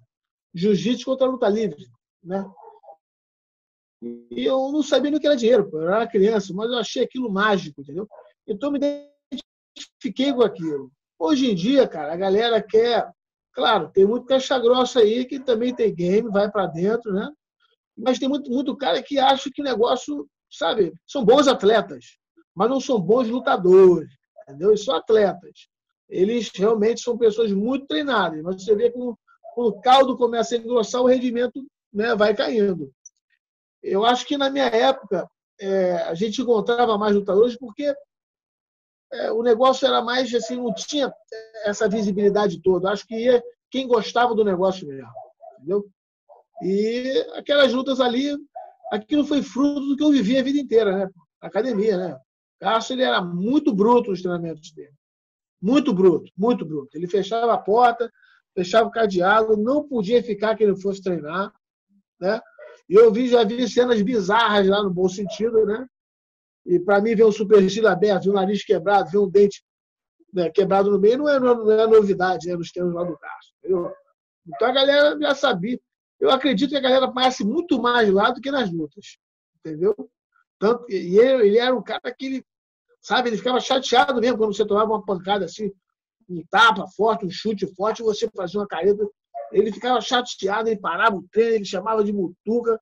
[0.54, 1.88] jiu-jitsu contra a luta livre.
[2.24, 2.46] Né?
[4.02, 7.32] E eu não sabia no que era dinheiro, eu era criança, mas eu achei aquilo
[7.32, 8.08] mágico, entendeu?
[8.48, 10.92] Então me identifiquei com aquilo.
[11.18, 13.10] Hoje em dia, cara, a galera quer.
[13.54, 17.30] Claro, tem muito caixa grossa aí que também tem game, vai para dentro, né?
[17.98, 22.18] Mas tem muito, muito cara que acha que o negócio, sabe, são bons atletas,
[22.54, 24.10] mas não são bons lutadores,
[24.44, 24.72] entendeu?
[24.72, 25.70] Eles são atletas.
[26.10, 29.00] Eles realmente são pessoas muito treinadas, mas você vê que
[29.56, 32.92] quando o caldo começa a engrossar, o rendimento né, vai caindo.
[33.86, 35.30] Eu acho que na minha época
[35.60, 37.94] é, a gente encontrava mais lutadores porque
[39.14, 41.14] é, o negócio era mais assim, não tinha
[41.64, 42.92] essa visibilidade toda.
[42.92, 45.10] Acho que ia quem gostava do negócio mesmo,
[45.58, 45.86] entendeu?
[46.64, 48.36] E aquelas lutas ali,
[48.92, 51.10] aquilo foi fruto do que eu vivi a vida inteira, né?
[51.42, 52.20] academia, né?
[52.60, 54.94] Cássio ele era muito bruto nos treinamentos dele.
[55.62, 56.98] Muito bruto, muito bruto.
[56.98, 58.12] Ele fechava a porta,
[58.56, 61.54] fechava o cadeado, não podia ficar que ele fosse treinar,
[62.20, 62.42] né?
[62.90, 65.88] E eu vi, já vi cenas bizarras lá no bom sentido, né?
[66.66, 69.64] E para mim ver um supercílio aberto, um nariz quebrado, ver um dente
[70.34, 73.54] né, quebrado no meio não é, não é novidade né, nos termos lá do Cássio.
[73.60, 73.94] Entendeu?
[74.48, 75.80] Então a galera já sabia.
[76.20, 79.18] Eu acredito que a galera conhece muito mais lá do que nas lutas.
[79.58, 79.96] Entendeu?
[80.60, 82.46] Tanto, e ele, ele era um cara que ele,
[83.02, 85.72] sabe, ele ficava chateado mesmo quando você tomava uma pancada assim,
[86.30, 89.08] um tapa forte, um chute forte, você fazia uma careta.
[89.52, 92.80] Ele ficava chateado, ele parava o treino, ele chamava de mutuca.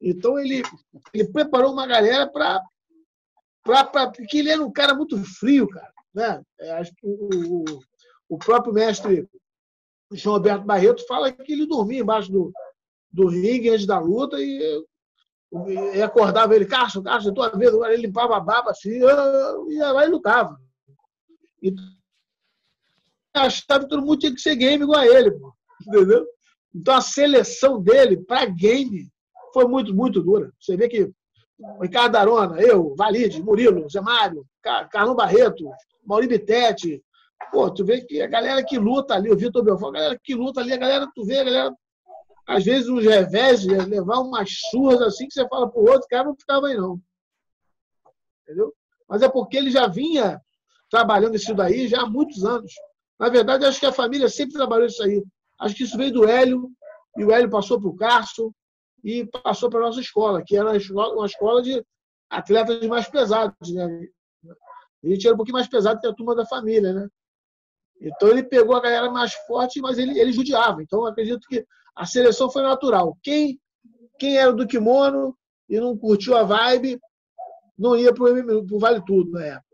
[0.00, 0.62] Então ele,
[1.12, 2.60] ele preparou uma galera para.
[4.16, 5.92] Porque ele era um cara muito frio, cara.
[6.14, 6.42] Né?
[6.60, 7.64] É, o, o,
[8.30, 9.28] o próprio mestre
[10.12, 12.52] João Alberto Barreto fala que ele dormia embaixo do,
[13.12, 14.84] do ringue antes da luta e
[15.94, 20.06] e acordava ele, Cássio, Cássio, tua vez, agora ele limpava a baba assim, e lá
[20.06, 20.60] e lutava.
[21.60, 21.74] E
[23.34, 25.52] achava que todo mundo tinha que ser game igual a ele, pô,
[25.86, 26.26] entendeu?
[26.74, 29.08] Então a seleção dele para game
[29.52, 30.52] foi muito, muito dura.
[30.60, 31.10] Você vê que
[31.80, 34.46] Ricardo Arona, eu, Valide, Murilo, Zé Mário,
[34.90, 35.64] Carlão Barreto,
[36.04, 37.02] Maurício Bittetti,
[37.50, 40.34] pô, tu vê que a galera que luta ali, o Vitor Belfort, a galera que
[40.34, 41.74] luta ali, a galera, tu vê a galera
[42.46, 46.36] às vezes uns revés, levar umas surras assim que você fala pro outro, cara não
[46.36, 47.00] ficava aí não.
[48.42, 48.74] Entendeu?
[49.08, 50.40] Mas é porque ele já vinha
[50.90, 52.72] trabalhando isso daí já há muitos anos.
[53.18, 55.22] Na verdade, acho que a família sempre trabalhou isso aí.
[55.60, 56.70] Acho que isso veio do Hélio,
[57.16, 58.54] e o Hélio passou para o Carso
[59.04, 61.84] e passou para a nossa escola, que era uma escola de
[62.28, 63.70] atletas mais pesados.
[63.72, 64.08] Né?
[65.04, 67.08] A gente era um pouquinho mais pesado que a turma da família, né?
[68.00, 70.82] Então ele pegou a galera mais forte, mas ele, ele judiava.
[70.82, 73.18] Então acredito que a seleção foi natural.
[73.22, 73.60] Quem,
[74.18, 75.36] quem era do kimono
[75.68, 76.98] e não curtiu a vibe,
[77.78, 79.66] não ia para o Vale Tudo na época.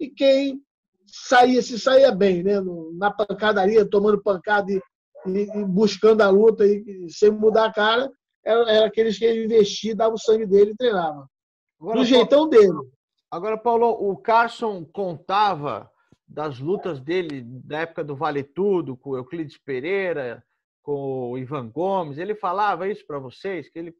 [0.00, 0.62] E quem
[1.06, 2.60] saía, se saía bem, né?
[2.94, 4.80] na pancadaria, tomando pancada e,
[5.28, 8.10] e, e buscando a luta e, sem mudar a cara,
[8.44, 11.28] era, era aqueles que investia, dava o sangue dele e treinava.
[11.80, 12.78] Agora, do jeitão dele.
[13.30, 15.90] Agora, Paulo, o Carson contava
[16.26, 20.42] das lutas dele da época do Vale Tudo, com o Euclides Pereira,
[20.82, 23.68] com o Ivan Gomes, ele falava isso para vocês?
[23.68, 23.94] Que ele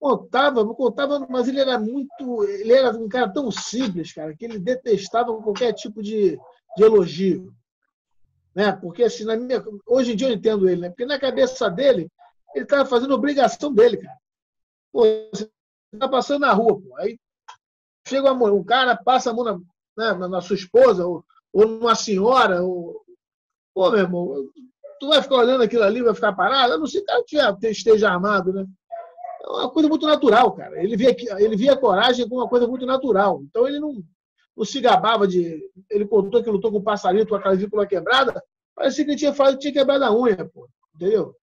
[0.00, 4.44] contava, não contava, mas ele era muito, ele era um cara tão simples, cara, que
[4.44, 6.38] ele detestava qualquer tipo de,
[6.76, 7.52] de elogio,
[8.56, 8.72] né?
[8.72, 10.88] Porque assim, na minha, hoje em dia eu entendo ele, né?
[10.88, 12.10] Porque na cabeça dele,
[12.54, 14.16] ele estava fazendo obrigação dele, cara.
[14.90, 15.50] Pô, você
[15.98, 17.18] tá passando na rua, pô, aí
[18.08, 22.62] chega um cara, passa a mão na, né, na sua esposa ou, ou numa senhora,
[22.62, 23.04] ou,
[23.74, 24.48] pô, meu irmão,
[24.98, 26.72] tu vai ficar olhando aquilo ali, vai ficar parado?
[26.72, 28.64] A não ser que ela esteja armado, né?
[29.42, 30.82] É uma coisa muito natural, cara.
[30.82, 33.42] Ele via, ele via coragem como uma coisa muito natural.
[33.42, 34.02] Então ele não,
[34.56, 35.60] não se gabava de.
[35.90, 38.42] Ele contou que lutou com o passarinho com a clavícula quebrada.
[38.74, 40.68] Parecia que ele tinha falado tinha quebrado a unha, pô.
[40.94, 41.34] Entendeu?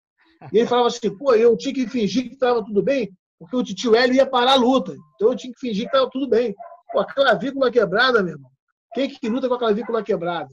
[0.51, 3.09] E ele falava assim, pô, eu tinha que fingir que estava tudo bem,
[3.39, 4.95] porque o tio Hélio ia parar a luta.
[5.15, 6.53] Então eu tinha que fingir que estava tudo bem.
[6.91, 8.51] Pô, a clavícula quebrada, meu irmão.
[8.93, 10.49] Quem que luta com a clavícula quebrada?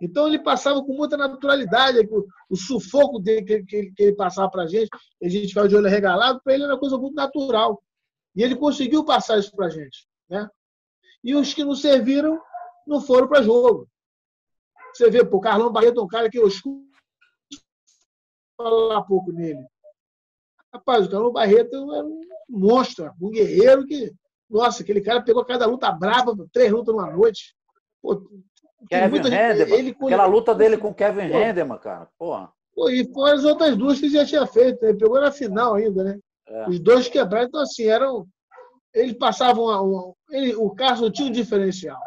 [0.00, 2.06] Então ele passava com muita naturalidade,
[2.50, 4.90] o, sufoco dele, que ele passava para a gente,
[5.22, 7.82] a gente ficava de olho regalado, para ele era uma coisa muito natural.
[8.36, 10.06] E ele conseguiu passar isso para a gente.
[10.28, 10.48] Né?
[11.24, 12.40] E os que não serviram
[12.86, 13.88] não foram para jogo.
[14.92, 16.84] Você vê, o Carlão Barreto é um cara que eu escuto
[18.56, 19.66] falar pouco nele.
[20.72, 24.12] Rapaz, o Carlão Barreto era um monstro, um guerreiro que.
[24.48, 27.56] Nossa, aquele cara pegou cada luta brava, três lutas numa noite.
[28.02, 28.22] Pô,
[28.88, 29.78] Kevin Henderman.
[29.78, 29.90] Ele...
[29.90, 31.38] Aquela luta dele com Kevin Pô.
[31.38, 32.08] Henderman, cara.
[32.18, 32.52] Porra.
[32.74, 34.84] Pô, e fora as outras duas que já tinha feito.
[34.84, 36.18] Ele pegou na final ainda, né?
[36.46, 36.68] É.
[36.68, 38.26] Os dois quebrados, então assim, eram.
[38.94, 39.64] Eles passavam.
[39.64, 42.00] Uma, uma, ele, o Carlos tinha um diferencial.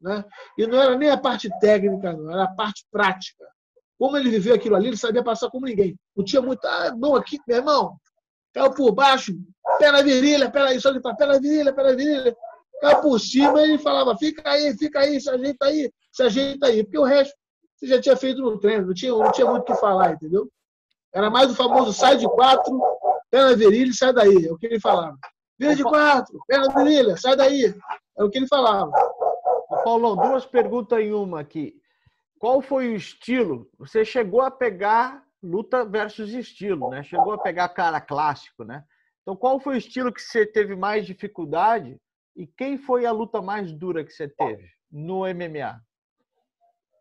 [0.00, 0.24] Né?
[0.58, 3.44] E não era nem a parte técnica, não, era a parte prática.
[3.98, 5.96] Como ele viveu aquilo ali, ele sabia passar como ninguém.
[6.16, 6.64] Não tinha muito.
[6.66, 7.96] Ah, mão aqui, meu irmão.
[8.52, 9.32] Caiu por baixo,
[9.78, 12.36] pé na virilha, pé na, só tá, pé na virilha, pé na virilha.
[12.80, 16.82] Caiu por cima, ele falava: fica aí, fica aí, se ajeita aí, se ajeita aí.
[16.82, 17.34] Porque o resto
[17.76, 20.48] você já tinha feito no treino, não tinha, não tinha muito o que falar, entendeu?
[21.12, 22.80] Era mais o famoso sai de quatro,
[23.30, 24.46] pé na virilha e sai daí.
[24.46, 25.16] É o que ele falava.
[25.58, 27.74] Vira de quatro, pé na virilha, sai daí.
[28.16, 28.92] É o que ele falava.
[29.84, 31.74] Paulão, duas perguntas em uma aqui.
[32.38, 33.70] Qual foi o estilo?
[33.78, 37.02] Você chegou a pegar luta versus estilo, né?
[37.02, 38.84] Chegou a pegar cara clássico, né?
[39.22, 42.00] Então, qual foi o estilo que você teve mais dificuldade
[42.34, 45.80] e quem foi a luta mais dura que você teve no MMA?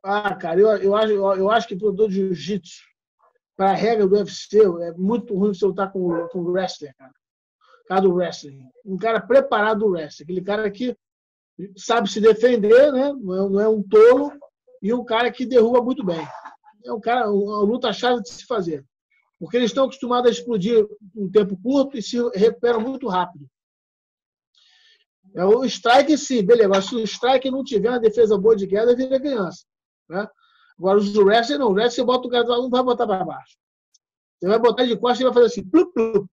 [0.04, 2.84] Ah, cara, eu, eu, acho, eu acho que produtor de jiu-jitsu,
[3.56, 7.12] para a regra do UFC, é muito ruim você lutar com, com o wrestler, cara.
[7.92, 8.70] Cara do wrestling.
[8.86, 10.24] Um cara preparado do wrestling.
[10.24, 10.96] Aquele cara que
[11.76, 13.12] sabe se defender, né?
[13.12, 14.32] Não é, é um tolo.
[14.82, 16.26] E um cara que derruba muito bem.
[16.86, 18.86] É um cara, uma luta chave de se fazer.
[19.38, 23.46] Porque eles estão acostumados a explodir um tempo curto e se recuperam muito rápido.
[25.36, 26.70] É o strike, sim, beleza.
[26.70, 29.66] Mas se o strike não tiver uma defesa boa de queda, vira criança.
[30.08, 30.26] Né?
[30.80, 31.68] Agora, os wrestling não.
[31.68, 33.58] O wrestling você bota o cara, não vai botar para baixo.
[34.40, 36.26] Você vai botar de costas e vai fazer assim, plup, plup,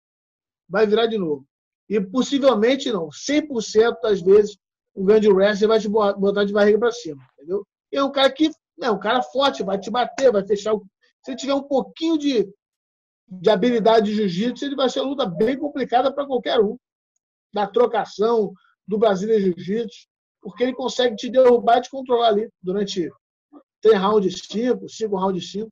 [0.68, 1.47] vai virar de novo.
[1.88, 3.08] E possivelmente não.
[3.08, 4.56] 100% das vezes,
[4.94, 7.22] o grande wrestler vai te botar de barriga para cima.
[7.34, 7.66] Entendeu?
[7.92, 8.50] É um cara que,
[8.82, 10.74] é um cara forte, vai te bater, vai fechar.
[10.74, 10.84] O...
[11.24, 12.48] Se tiver um pouquinho de,
[13.26, 16.76] de habilidade de jiu-jitsu, ele vai ser uma luta bem complicada para qualquer um.
[17.52, 18.52] Da trocação,
[18.88, 20.06] do Brasília Jiu-Jitsu,
[20.40, 23.10] porque ele consegue te derrubar e te controlar ali durante
[23.82, 25.70] três rounds cinco, cinco rounds cinco.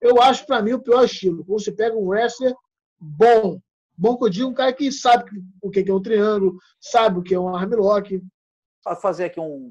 [0.00, 1.44] Eu acho, para mim, o pior estilo.
[1.44, 2.54] Quando você pega um wrestler
[2.98, 3.60] bom,
[4.00, 5.30] bom que eu digo, um cara que sabe
[5.60, 8.22] o que é um triângulo, sabe o que é um armlock.
[9.02, 9.70] Fazer aqui um,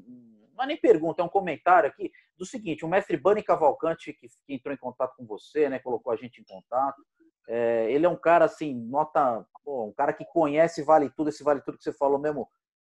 [0.54, 4.28] não é nem pergunta, é um comentário aqui do seguinte: o mestre Bunny Cavalcante, que,
[4.48, 7.02] entrou em contato com você, né, colocou a gente em contato,
[7.48, 11.42] é, ele é um cara assim, nota, pô, um cara que conhece Vale Tudo, esse
[11.42, 12.48] Vale Tudo que você falou mesmo,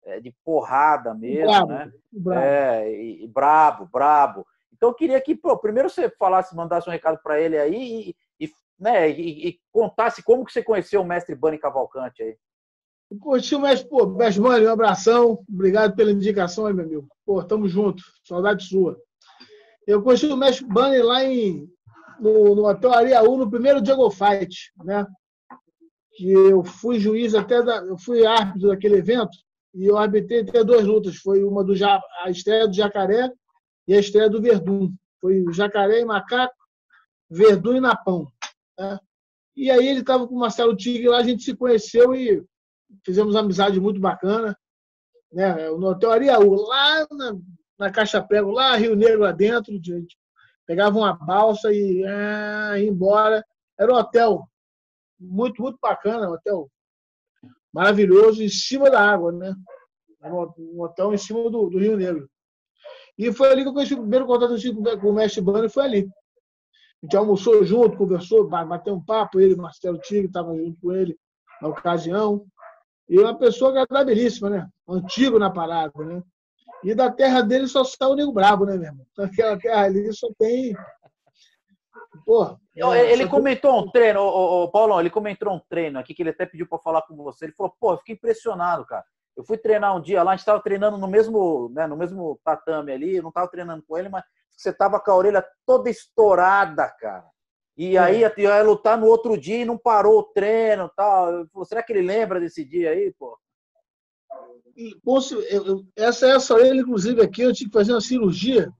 [0.04, 1.92] é, de porrada mesmo, bravo, né?
[2.12, 2.40] Bravo.
[2.40, 4.46] É, e, e brabo, brabo.
[4.72, 8.16] Então eu queria que, pô, primeiro você falasse, mandasse um recado para ele aí e
[8.78, 12.36] né, e, e, contasse como que você conheceu o mestre Bani Cavalcante aí.
[13.20, 17.08] Curtiu o mestre, pô, mestre Bani, um abração, obrigado pela indicação aí, meu amigo.
[17.24, 18.98] Pô, tamo junto, saudade sua.
[19.86, 21.68] Eu conheci o mestre Bani lá em,
[22.18, 25.06] no, no Hotel Ariaú, no primeiro Jungle Fight, né?
[26.16, 29.36] Que eu fui juiz até, da, eu fui árbitro daquele evento,
[29.74, 31.16] e eu arbitrei até duas lutas.
[31.16, 31.74] Foi uma do
[32.24, 33.30] a estreia do Jacaré
[33.88, 34.92] e a estreia do Verdun.
[35.20, 36.54] Foi o Jacaré e Macaco,
[37.28, 38.30] Verdun e Napão.
[38.78, 38.98] Né?
[39.56, 42.44] E aí ele estava com o Marcelo Tigre lá, a gente se conheceu e
[43.04, 44.56] fizemos uma amizade muito bacana.
[45.32, 45.70] Né?
[45.70, 47.36] No Hotel Ariaú, lá na,
[47.78, 50.16] na Caixa Prego, lá Rio Negro, lá dentro, a gente
[50.66, 53.44] pegava uma balsa e ah, ia embora.
[53.78, 54.48] Era um hotel
[55.18, 56.70] muito, muito bacana, um hotel
[57.72, 59.54] maravilhoso em cima da água, né?
[60.56, 62.28] Um hotel em cima do, do Rio Negro.
[63.18, 64.54] E foi ali que eu conheci o primeiro contato
[65.00, 66.08] com o mestre Bano, foi ali.
[67.04, 71.14] A gente almoçou junto, conversou, bateu um papo, ele, Marcelo Tigre, estava junto com ele
[71.60, 72.46] na ocasião.
[73.06, 74.66] E uma pessoa agradabilíssima, né?
[74.88, 76.22] Antigo na parada, né?
[76.82, 79.06] E da terra dele só sai o Nego Brabo, né, meu irmão?
[79.20, 80.74] Aquela terra ali só tem
[82.24, 86.22] Pô, é, ele comentou um treino, o, o, Paulão, ele comentou um treino aqui que
[86.22, 87.44] ele até pediu para falar com você.
[87.44, 89.04] Ele falou, pô, eu fiquei impressionado, cara.
[89.36, 92.38] Eu fui treinar um dia lá, a gente estava treinando no mesmo, né, no mesmo
[92.44, 94.24] tatame ali, eu não estava treinando com ele, mas
[94.56, 97.24] você tava com a orelha toda estourada, cara.
[97.76, 98.00] E é.
[98.00, 101.46] aí ia, ia lutar no outro dia e não parou o treino tal.
[101.48, 103.38] Falei, será que ele lembra desse dia aí, pô?
[105.96, 108.72] essa essa orelha, inclusive, aqui, eu tive que fazer uma cirurgia,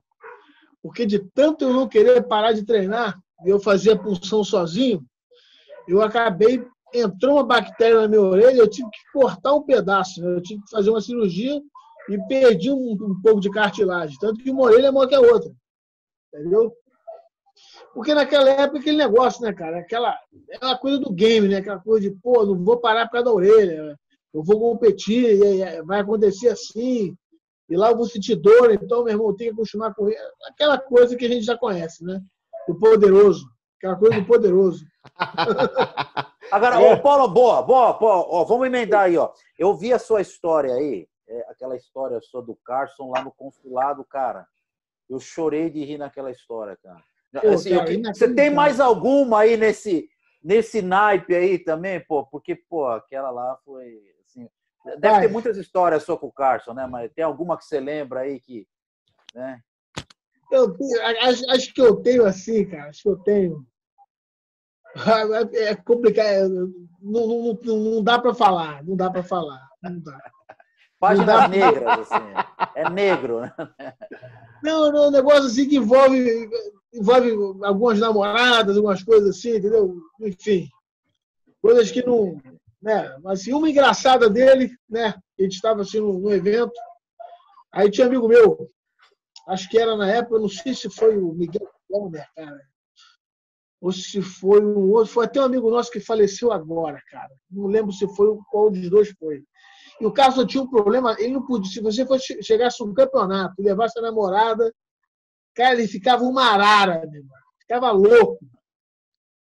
[0.81, 5.01] porque de tanto eu não querer parar de treinar, eu fazia punção sozinho,
[5.87, 10.35] eu acabei entrou uma bactéria na minha orelha, eu tive que cortar um pedaço, né?
[10.35, 11.61] eu tive que fazer uma cirurgia
[12.09, 15.19] e perdi um, um, pouco de cartilagem, tanto que uma orelha é maior que a
[15.19, 15.51] outra,
[16.39, 16.73] entendeu?
[17.93, 20.17] Porque naquela época aquele negócio, né, cara, aquela,
[20.53, 23.33] aquela coisa do game, né, aquela coisa de, pô, não vou parar por causa da
[23.33, 23.97] orelha,
[24.33, 27.15] eu vou competir, e vai acontecer assim,
[27.69, 30.09] e lá eu vou sentir dor, então, meu irmão, tem que continuar com
[30.47, 32.21] aquela coisa que a gente já conhece, né?
[32.67, 33.45] do poderoso.
[33.77, 34.85] Aquela coisa do poderoso.
[36.51, 36.93] Agora, é.
[36.93, 39.31] ô, Paulo, boa, boa, boa ó, vamos emendar aí, ó.
[39.57, 44.03] Eu vi a sua história aí, é, aquela história sua do Carson lá no consulado,
[44.05, 44.47] cara.
[45.09, 47.03] Eu chorei de rir naquela história, cara.
[47.41, 50.09] Pô, assim, cara eu, você tem mais alguma aí nesse,
[50.43, 52.25] nesse naipe aí também, pô?
[52.25, 54.01] Porque, pô, aquela lá foi.
[54.23, 54.47] Assim,
[54.99, 55.21] deve Vai.
[55.21, 56.87] ter muitas histórias só com o Carson, né?
[56.87, 58.67] Mas tem alguma que você lembra aí que.
[59.33, 59.59] Né?
[60.51, 60.75] Eu
[61.23, 62.89] acho, acho, que eu tenho assim, cara.
[62.89, 63.65] Acho que eu tenho.
[65.55, 66.73] É complicado.
[67.01, 68.81] Não, não, não dá para falar.
[68.81, 69.67] Não dá para falar.
[69.83, 70.17] Não dá.
[70.99, 72.25] Páginas negras, assim.
[72.75, 73.53] É negro, né?
[74.63, 76.49] Não, não, um negócio assim que envolve,
[76.93, 77.31] envolve
[77.63, 79.95] algumas namoradas, algumas coisas assim, entendeu?
[80.21, 80.67] Enfim.
[81.61, 82.41] Coisas que não.
[82.81, 83.17] Né?
[83.23, 85.13] Mas assim, uma engraçada dele, né?
[85.39, 86.73] A gente estava assim num evento.
[87.71, 88.69] Aí tinha um amigo meu,
[89.47, 92.61] acho que era na época, não sei se foi o Miguel Palmer, cara,
[93.81, 97.31] ou se foi um outro, foi até um amigo nosso que faleceu agora, cara.
[97.51, 99.43] Não lembro se foi qual dos dois foi.
[99.99, 103.55] E o caso tinha um problema, ele não podia, se você fosse, chegasse um campeonato
[103.59, 104.73] e levasse a namorada,
[105.53, 107.37] cara, ele ficava uma arara, meu irmão.
[107.61, 108.39] ficava louco.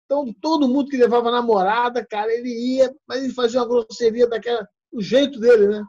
[0.06, 4.68] Então, todo mundo que levava namorada, cara, ele ia, mas ele fazia uma grosseria daquela,
[4.91, 5.84] o jeito dele, né?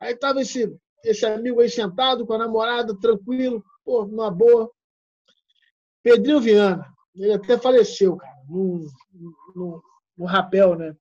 [0.00, 4.70] Aí tava esse, esse amigo aí sentado com a namorada, tranquilo, pô, numa boa.
[6.02, 6.84] Pedrinho Viana,
[7.14, 8.86] ele até faleceu, cara, no,
[9.54, 9.82] no,
[10.16, 10.94] no rapel, né?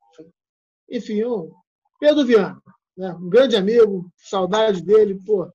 [0.89, 1.51] Enfim, um
[1.99, 2.61] Pedro Viana,
[2.97, 3.13] né?
[3.13, 5.49] um grande amigo, saudade dele, pô,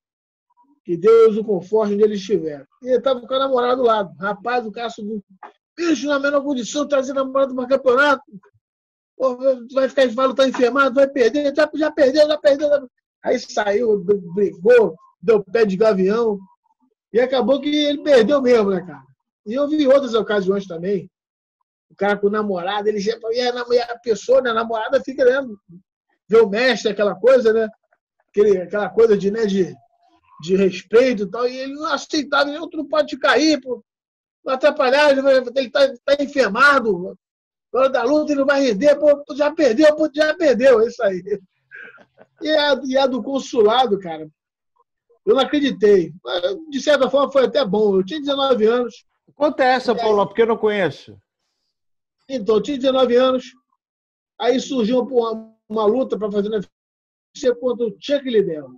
[0.85, 2.67] que Deus o conforte onde ele estiver.
[2.83, 4.15] E ele estava com a namorada do lado.
[4.19, 5.23] Rapaz, o cara subiu.
[5.77, 8.23] Bicho, na menor condição, trazer namorada para campeonato.
[9.17, 9.37] Pô,
[9.73, 12.89] vai ficar de tá enfermado, vai perder, já, já perdeu, já perdeu.
[13.25, 14.03] Aí saiu,
[14.35, 16.39] brigou, deu pé de gavião.
[17.13, 19.05] E acabou que ele perdeu mesmo, né, cara?
[19.47, 21.11] E eu vi outras ocasiões também.
[21.91, 25.47] O cara com namorada, ele já e a, pessoa, né, a namorada fica né,
[26.29, 27.69] ver o mestre, aquela coisa, né?
[28.29, 29.75] Aquele, aquela coisa de, né, de
[30.43, 33.83] de respeito e tal, e ele não aceitava, ele não pode cair, pô,
[34.45, 35.21] não atrapalhar, ele
[35.61, 37.17] está tá enfermado,
[37.73, 40.89] na hora da luta ele não vai render, pô, já perdeu, pô, já perdeu, é
[40.89, 41.23] isso aí.
[42.43, 44.29] E a, e a do consulado, cara,
[45.25, 46.13] eu não acreditei.
[46.69, 49.07] De certa forma foi até bom, eu tinha 19 anos.
[49.37, 51.17] Conta essa, Paulo, porque eu não conheço.
[52.29, 53.45] Então, eu tinha 19 anos,
[54.39, 56.61] aí surgiu uma, uma luta para fazer na
[57.61, 58.71] contra o Chuck Liddell.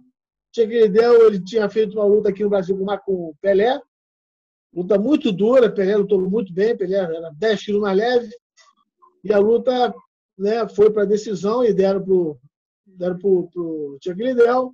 [0.55, 3.81] Chegredel, ele tinha feito uma luta aqui no Brasil com o Pelé,
[4.73, 8.31] luta muito dura, Pelé lutou muito bem, Pelé era 10 quilos mais leve,
[9.25, 9.93] e a luta
[10.39, 12.39] né, foi para decisão e deram para o
[12.87, 14.73] deram pro, pro Chegredel.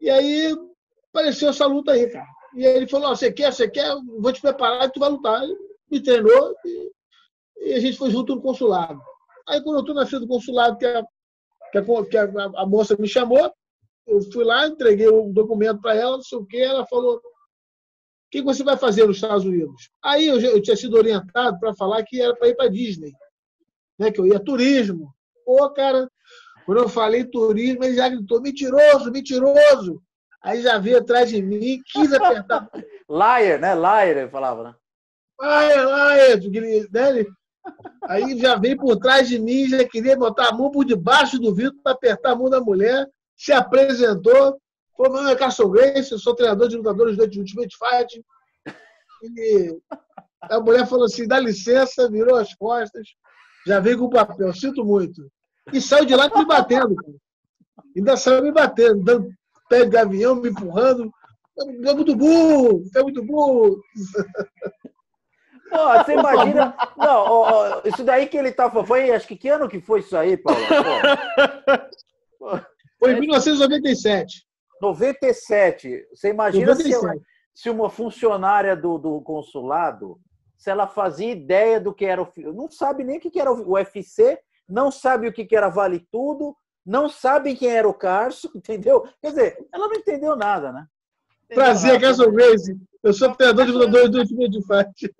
[0.00, 0.56] E aí
[1.10, 2.28] apareceu essa luta aí, cara.
[2.54, 5.42] E aí ele falou, você quer, você quer, vou te preparar e tu vai lutar.
[5.42, 5.56] Ele
[5.90, 6.92] me treinou e,
[7.58, 9.00] e, a gente foi junto no consulado.
[9.48, 11.02] Aí quando eu estou na fila do consulado, que a,
[11.72, 12.24] que a, que a,
[12.56, 13.52] a moça me chamou,
[14.06, 17.20] eu fui lá, entreguei o documento para ela, não sei o que, ela falou: o
[18.30, 19.90] que você vai fazer nos Estados Unidos?
[20.02, 23.12] Aí eu, eu tinha sido orientado para falar que era para ir para Disney,
[23.98, 25.14] né, que eu ia turismo.
[25.44, 26.08] Pô, cara,
[26.66, 30.02] quando eu falei turismo, ele já gritou: mentiroso, mentiroso.
[30.42, 32.68] Aí já veio atrás de mim, quis apertar.
[33.08, 33.74] liar, né?
[33.74, 34.74] Liar, ele falava, né?
[35.40, 36.40] Liar, liar.
[36.90, 37.24] Né?
[38.04, 41.54] Aí já veio por trás de mim, já queria botar a mão por debaixo do
[41.54, 43.08] vidro para apertar a mão da mulher
[43.42, 44.56] se apresentou,
[44.96, 48.24] falou: meu nome é Carson Grace, eu sou treinador de lutadores do Ultimate Fight.
[49.24, 49.78] E
[50.42, 53.08] a mulher falou assim: dá licença, virou as costas,
[53.66, 55.28] já veio com o papel, sinto muito.
[55.72, 57.16] E saiu de lá me batendo, cara.
[57.96, 59.30] Ainda saiu me batendo, dando
[59.68, 61.10] pé de gavião, me empurrando.
[61.58, 63.82] É muito burro, é muito burro.
[65.72, 66.76] Pô, você imagina.
[66.96, 68.84] Não, ó, ó, isso daí que ele tava.
[68.84, 70.60] Foi, acho que que ano que foi isso aí, Paulo?
[72.38, 72.60] Pô.
[72.98, 74.46] Foi em 1997.
[74.80, 76.06] 97.
[76.14, 77.00] Você imagina 97.
[77.00, 80.20] Se, se, uma funcionária do, do, consulado,
[80.56, 82.32] se ela fazia ideia do que era o.
[82.52, 86.54] Não sabe nem o que era o UFC, não sabe o que era Vale Tudo,
[86.84, 89.02] não sabe quem era o Carso, entendeu?
[89.20, 90.86] Quer dizer, ela não entendeu nada, né?
[91.44, 92.76] Entendeu Prazer, Carson Grace.
[93.02, 95.12] Eu sou treinador de lutadores do último de fight.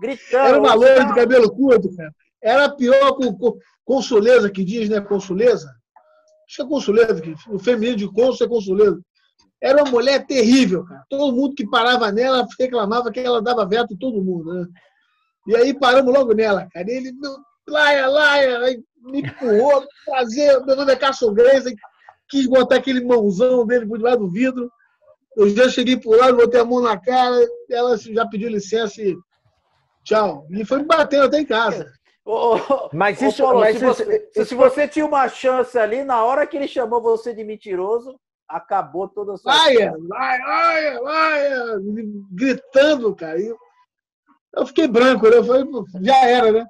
[0.00, 0.48] Gritando.
[0.48, 2.12] Era uma loira de cabelo curto, cara.
[2.42, 5.00] Era pior com, consuleza que diz, né?
[5.00, 5.68] Consuleza
[6.48, 9.00] acho que é consuleza, o feminino de cônsul é consuleza.
[9.60, 11.04] Era uma mulher terrível, cara.
[11.08, 14.66] Todo mundo que parava nela reclamava que ela dava veto em todo mundo, né?
[15.46, 16.90] E aí paramos logo nela, cara.
[16.90, 17.12] E ele,
[17.66, 21.74] laia, laia, aí me empurrou, fazer, meu nome é Carson Grace,
[22.28, 24.70] quis botar aquele mãozão dele por debaixo do vidro.
[25.36, 29.16] Eu já cheguei por lá, botei a mão na cara, ela já pediu licença e
[30.08, 30.46] tchau.
[30.50, 31.92] E foi me batendo até em casa.
[32.92, 36.56] mas isso, Paulo, mas se, você, se você tinha uma chance ali, na hora que
[36.56, 39.54] ele chamou você de mentiroso, acabou toda a sua.
[39.54, 41.64] Laia, laia, laia, laia,
[42.32, 43.38] gritando, cara.
[44.54, 45.36] Eu fiquei branco, né?
[45.36, 45.64] Eu falei,
[46.00, 46.66] já era, né?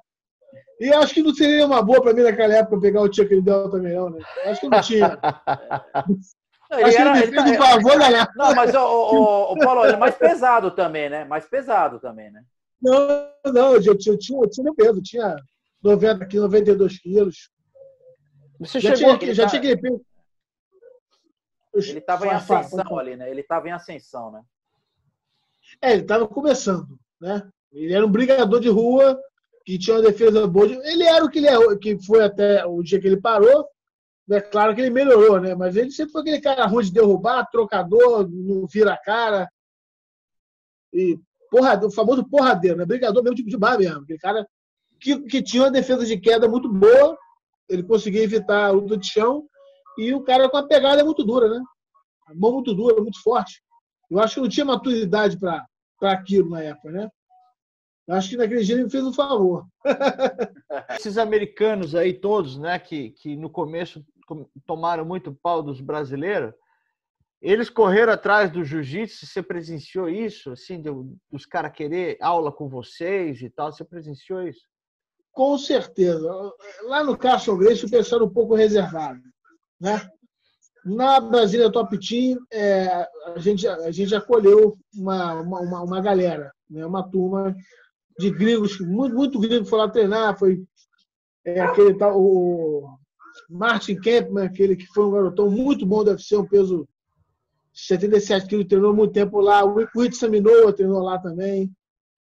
[0.79, 3.33] E acho que não seria uma boa para mim naquela época pegar o tio que
[3.33, 4.19] ele deu também, não, né?
[4.45, 5.17] Acho que não tinha.
[6.71, 8.27] Ele acho era, que ele, ele tá, favor, né?
[8.35, 11.25] Não, mas o, o, o Paulo, ele é mais pesado também, né?
[11.25, 12.43] Mais pesado também, né?
[12.81, 15.35] Não, não, eu, tinha, eu, tinha, eu tinha peso, tinha
[15.83, 17.49] 90 quilos, 92 quilos.
[18.59, 19.59] Você já chegou tinha, já tá...
[19.59, 20.01] tinha peso.
[21.73, 23.29] Ele estava em ascensão ali, né?
[23.29, 24.41] Ele estava em ascensão, né?
[25.81, 27.47] É, ele estava começando, né?
[27.71, 29.19] Ele era um brigador de rua
[29.65, 30.67] que tinha uma defesa boa.
[30.67, 30.73] De...
[30.73, 33.67] Ele era o que ele é, que foi até o dia que ele parou.
[34.31, 35.55] É claro que ele melhorou, né?
[35.55, 39.49] Mas ele sempre foi aquele cara ruim de derrubar, trocador, não vira a cara.
[40.93, 41.19] E
[41.49, 42.85] porrade, o famoso porradeiro, né?
[42.85, 44.01] Brigador mesmo tipo de bar mesmo.
[44.01, 44.47] Aquele cara
[44.99, 47.17] que, que tinha uma defesa de queda muito boa,
[47.67, 49.47] ele conseguia evitar a luta de chão,
[49.97, 51.61] e o cara com a pegada muito dura, né?
[52.27, 53.61] A mão muito dura, muito forte.
[54.09, 55.67] Eu acho que não tinha maturidade para
[56.01, 57.09] aquilo na época, né?
[58.09, 59.67] Acho que naquele dia ele me fez um favor.
[60.97, 64.03] Esses americanos aí todos, né, que, que no começo
[64.65, 66.53] tomaram muito pau dos brasileiros,
[67.41, 70.81] eles correram atrás do jiu-jitsu, você presenciou isso, assim,
[71.31, 74.67] dos caras querer aula com vocês e tal, você presenciou isso?
[75.31, 76.29] Com certeza.
[76.83, 79.21] Lá no Carson Grace o pessoal um pouco reservado,
[79.79, 80.09] né?
[80.83, 86.85] Na Brasília Top Team, é, a, gente, a gente acolheu uma, uma, uma galera, né?
[86.85, 87.55] uma turma
[88.17, 90.63] de gringos, muito, muito gringo foi lá treinar, foi
[91.45, 92.97] é, aquele tal, o
[93.49, 96.87] Martin Kempman, aquele que foi um garotão muito bom, deve ser um peso
[97.87, 101.71] 77 quilos, treinou muito tempo lá, o Whitson Minoa treinou lá também,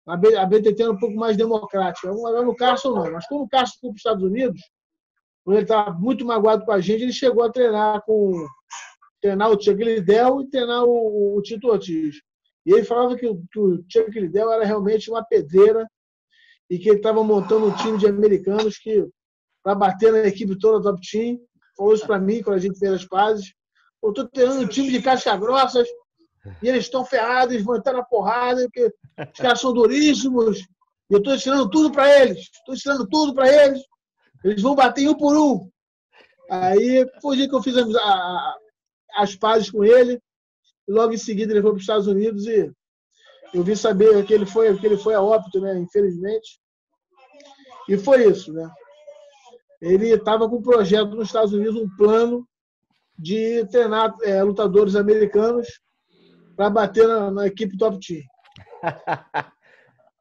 [0.06, 3.74] a BTT era um pouco mais democrática, agora no Carson não, mas quando o Carson
[3.80, 4.60] foi para os Estados Unidos,
[5.44, 8.46] quando ele estava muito magoado com a gente, ele chegou a treinar com
[9.20, 12.16] treinar o Chuck Liddell e treinar o, o Tito Ortiz.
[12.64, 15.86] E ele falava que, que o Chuck Liddell era realmente uma pedreira
[16.68, 19.06] e que ele estava montando um time de americanos que
[19.62, 21.38] para bater na equipe toda Top Team.
[21.76, 23.52] Falou isso para mim quando a gente fez as pazes.
[24.02, 25.88] Eu estou treinando um time de casca grossas
[26.62, 30.60] e eles estão ferrados, eles vão entrar na porrada, porque os caras são duríssimos.
[31.10, 32.38] E eu estou ensinando tudo para eles.
[32.38, 33.82] Estou ensinando tudo para eles.
[34.44, 35.68] Eles vão bater um por um.
[36.50, 38.56] Aí foi o dia que eu fiz a, a,
[39.16, 40.20] as pazes com ele.
[40.88, 42.72] Logo em seguida ele foi para os Estados Unidos e
[43.52, 45.76] eu vi saber que ele foi, que ele foi a óbito, né?
[45.78, 46.60] Infelizmente.
[47.88, 48.68] E foi isso, né?
[49.80, 52.46] Ele estava com um projeto nos Estados Unidos, um plano
[53.18, 55.66] de treinar é, lutadores americanos
[56.56, 58.22] para bater na, na, equipe top team.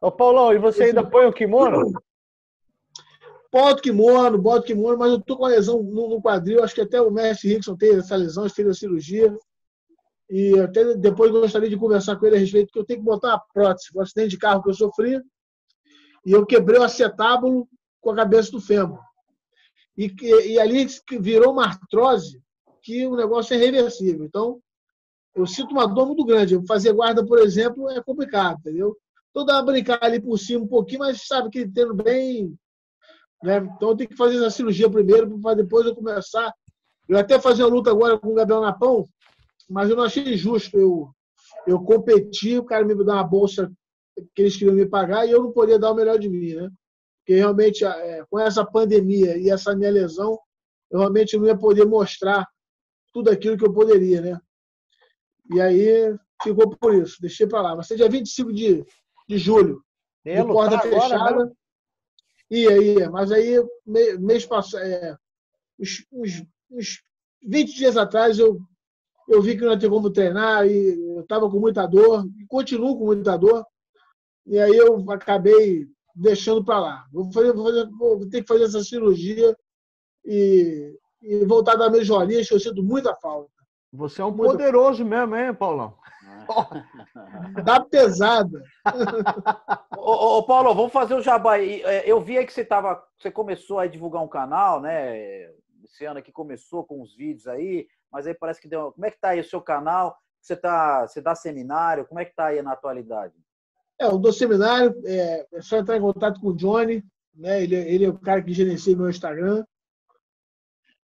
[0.01, 1.91] Ô Paulão, e você ainda põe o kimono?
[3.51, 6.61] Boto kimono, boto kimono, mas eu tô com a lesão no, no quadril.
[6.61, 9.33] Acho que até o mestre Rickson tem essa lesão, fez a cirurgia.
[10.29, 13.29] E até depois gostaria de conversar com ele a respeito, que eu tenho que botar
[13.29, 13.91] uma prótese.
[13.95, 15.21] O acidente de carro que eu sofri.
[16.25, 17.65] E eu quebrei o acetábulo
[18.01, 18.99] com a cabeça do fêmur.
[19.97, 20.85] E, e ali
[21.21, 22.43] virou uma artrose
[22.85, 24.23] que o negócio é reversível.
[24.23, 24.61] Então,
[25.35, 26.63] eu sinto uma dor muito grande.
[26.67, 28.95] Fazer guarda, por exemplo, é complicado, entendeu?
[29.31, 32.55] Então dá uma brincar ali por cima um pouquinho, mas sabe que tendo bem.
[33.43, 33.57] Né?
[33.75, 36.53] Então tenho que fazer essa cirurgia primeiro para depois eu começar.
[37.09, 39.05] Eu até fazer a luta agora com o Gabriel Napão,
[39.69, 41.09] mas eu não achei justo eu,
[41.67, 43.69] eu competir, o cara me dar uma bolsa
[44.33, 46.69] que eles queriam me pagar e eu não podia dar o melhor de mim, né?
[47.19, 50.39] Porque realmente, é, com essa pandemia e essa minha lesão,
[50.89, 52.47] eu realmente não ia poder mostrar
[53.15, 54.41] tudo aquilo que eu poderia, né?
[55.49, 56.13] E aí
[56.43, 57.73] ficou por isso, deixei para lá.
[57.73, 58.85] Vai ser dia 25 de,
[59.25, 59.81] de julho,
[60.25, 61.15] de porta fechada.
[61.15, 61.51] Agora,
[62.51, 63.55] ia, ia, mas aí,
[64.19, 65.17] mês passado, é,
[65.79, 67.03] uns, uns, uns
[67.41, 68.59] 20 dias atrás, eu
[69.29, 72.97] eu vi que não tinha como treinar e eu estava com muita dor, e continuo
[72.97, 73.65] com muita dor,
[74.45, 77.05] e aí eu acabei deixando para lá.
[77.13, 79.57] Vou, fazer, vou, fazer, vou, ter que fazer essa cirurgia
[80.25, 83.49] e, e voltar a dar minhas joalhas, que eu sinto muita falta.
[83.93, 85.95] Você é um muita poderoso mesmo, hein, Paulão?
[87.63, 88.61] Dá pesada.
[89.97, 91.59] ô, ô, Paulo, vamos fazer o jabá.
[91.59, 95.49] É, eu vi aí que você tava, você começou a divulgar um canal, né?
[95.83, 98.93] Esse ano aqui começou com os vídeos aí mas aí parece que deu.
[98.93, 100.17] Como é que está aí o seu canal?
[100.39, 102.05] Você, tá, você dá seminário?
[102.05, 103.33] Como é que está aí na atualidade?
[103.99, 107.03] É, eu dou seminário, é, é só entrar em contato com o Johnny,
[107.33, 107.61] né?
[107.61, 109.65] ele, ele é o cara que gerencia meu Instagram.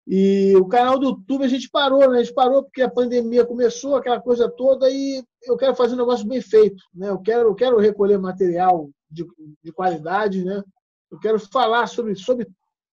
[0.07, 2.19] E o canal do YouTube a gente parou, né?
[2.19, 5.99] A gente parou porque a pandemia começou, aquela coisa toda, e eu quero fazer um
[5.99, 7.09] negócio bem feito, né?
[7.09, 9.25] Eu quero, eu quero recolher material de,
[9.63, 10.63] de qualidade, né?
[11.11, 12.47] Eu quero falar sobre, sobre,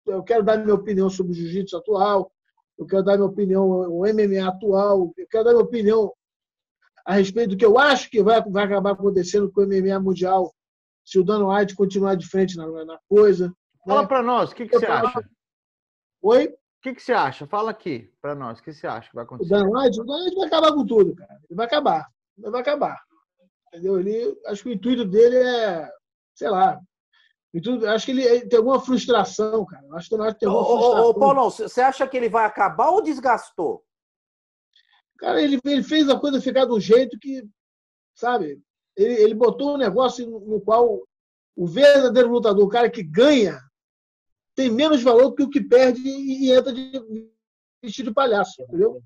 [0.07, 2.31] eu quero dar minha opinião sobre o jiu-jitsu atual,
[2.79, 6.13] eu quero dar minha opinião, o MMA atual, eu quero dar minha opinião
[7.05, 10.55] a respeito do que eu acho que vai, vai acabar acontecendo com o MMA mundial
[11.05, 13.51] se o Dan White continuar de frente na, na coisa.
[13.87, 14.09] Fala né?
[14.09, 15.27] para nós, o que, que você acha?
[16.21, 16.55] Oi?
[16.79, 17.47] O que, que você acha?
[17.47, 19.53] Fala aqui para nós, o que você acha que vai acontecer?
[19.53, 21.41] O Dan White, o Dan White vai acabar com tudo, cara.
[21.49, 22.09] Ele vai acabar.
[22.39, 23.03] Ele vai acabar.
[23.69, 23.99] Entendeu?
[23.99, 25.91] Ele, acho que o intuito dele é,
[26.35, 26.81] sei lá,
[27.63, 29.85] tudo, acho que ele tem alguma frustração, cara.
[29.95, 31.11] Acho que o tem alguma frustração.
[31.11, 33.83] Ô, Paulo, você acha que ele vai acabar ou desgastou?
[35.19, 37.43] Cara, ele, ele fez a coisa ficar do jeito que,
[38.15, 38.63] sabe?
[38.97, 41.03] Ele, ele botou um negócio no qual
[41.57, 43.59] o verdadeiro lutador, o cara que ganha,
[44.59, 46.91] tem menos valor que o que perde e, entra de
[47.83, 49.01] vestido de palhaço, entendeu?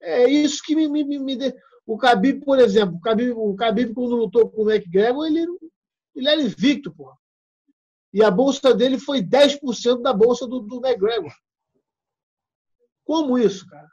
[0.00, 1.38] É isso que me, me, me,
[1.84, 5.46] O Khabib, por exemplo, o Khabib, o Khabib quando lutou com o McGregor, ele,
[6.14, 7.16] ele era invicto, porra
[8.16, 11.30] e a bolsa dele foi 10% da bolsa do, do McGregor.
[13.04, 13.88] Como isso, cara?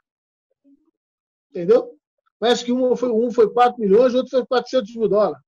[1.50, 1.94] Entendeu?
[2.38, 5.44] Parece que um foi, um foi 4 milhões, o outro foi 400 mil dólares.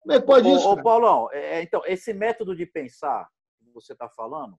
[0.00, 0.66] Como é que pode ô, isso?
[0.66, 0.82] Ô, cara?
[0.82, 3.28] Paulão, é, é, então, esse método de pensar
[3.72, 4.58] você está falando,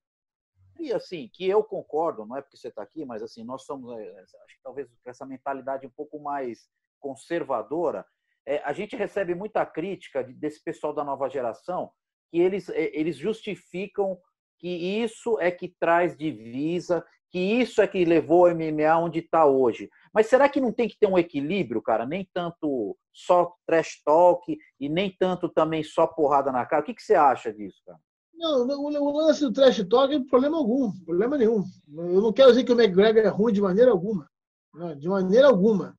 [0.80, 3.98] e assim, que eu concordo, não é porque você está aqui, mas assim, nós somos,
[4.00, 6.68] é, acho que talvez essa mentalidade um pouco mais
[7.00, 8.06] conservadora,
[8.46, 11.92] é, a gente recebe muita crítica de- desse pessoal da nova geração,
[12.30, 14.20] que eles, é, eles justificam
[14.60, 19.46] que isso é que traz divisa, que isso é que levou o MMA onde está
[19.46, 19.90] hoje.
[20.14, 22.06] Mas será que não tem que ter um equilíbrio, cara?
[22.06, 26.82] Nem tanto só trash talk e nem tanto também só porrada na cara.
[26.82, 28.00] O que, que você acha disso, cara?
[28.36, 31.64] Não, o lance do trash talk tem problema algum, problema nenhum.
[31.96, 34.28] Eu não quero dizer que o McGregor é ruim de maneira alguma.
[34.74, 35.96] né, De maneira alguma.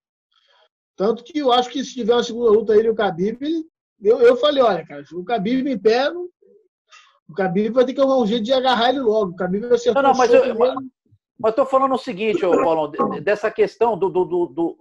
[0.97, 3.65] Tanto que eu acho que se tiver uma segunda luta ele e o Khabib, ele,
[4.03, 6.29] eu, eu falei, olha, cara, se o Khabib pé, não-
[7.29, 9.33] o Khabib vai ter que arrumar um jeito de agarrar ele logo.
[9.33, 10.55] O Khabib vai acertar Não, não, mas eu-.
[11.37, 14.79] Mas estou falando o seguinte, ô, Paulão, de- dessa questão do, do, do, do,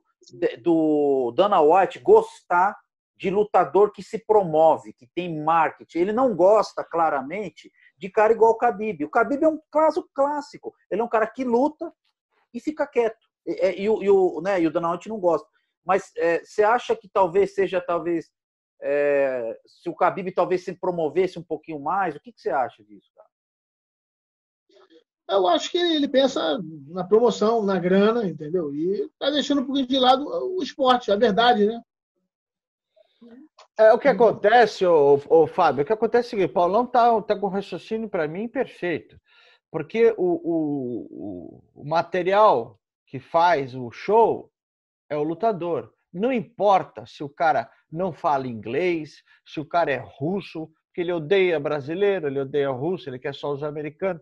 [0.61, 2.77] do Dana White gostar
[3.15, 5.99] de lutador que se promove, que tem marketing.
[5.99, 9.03] Ele não gosta, claramente, de cara igual o Khabib.
[9.05, 10.73] O Khabib é um caso clássico.
[10.89, 11.93] Ele é um cara que luta
[12.53, 13.17] e fica quieto.
[13.45, 15.47] E, e- e o, e o, né, e o White não gosta.
[15.85, 18.31] Mas é, você acha que talvez seja, talvez,
[18.81, 22.83] é, se o Khabib talvez se promovesse um pouquinho mais, o que, que você acha
[22.83, 23.29] disso, cara?
[25.29, 26.59] Eu acho que ele pensa
[26.89, 28.73] na promoção, na grana, entendeu?
[28.75, 31.81] E tá deixando um pouquinho de lado o esporte, a verdade, né?
[33.77, 37.35] É o que acontece, ô, Fábio, o que acontece é o seguinte, Paulão tá, tá
[37.37, 39.19] com raciocínio para mim perfeito.
[39.71, 44.51] Porque o, o, o- o material que faz o show
[45.09, 45.93] é o lutador.
[46.13, 51.11] Não importa se o cara não fala inglês, se o cara é russo, que ele
[51.13, 54.21] odeia brasileiro, ele odeia russo, ele quer só os americanos.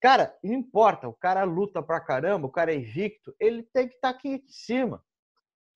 [0.00, 3.94] Cara, não importa, o cara luta pra caramba, o cara é invicto, ele tem que
[3.96, 5.02] estar aqui em cima.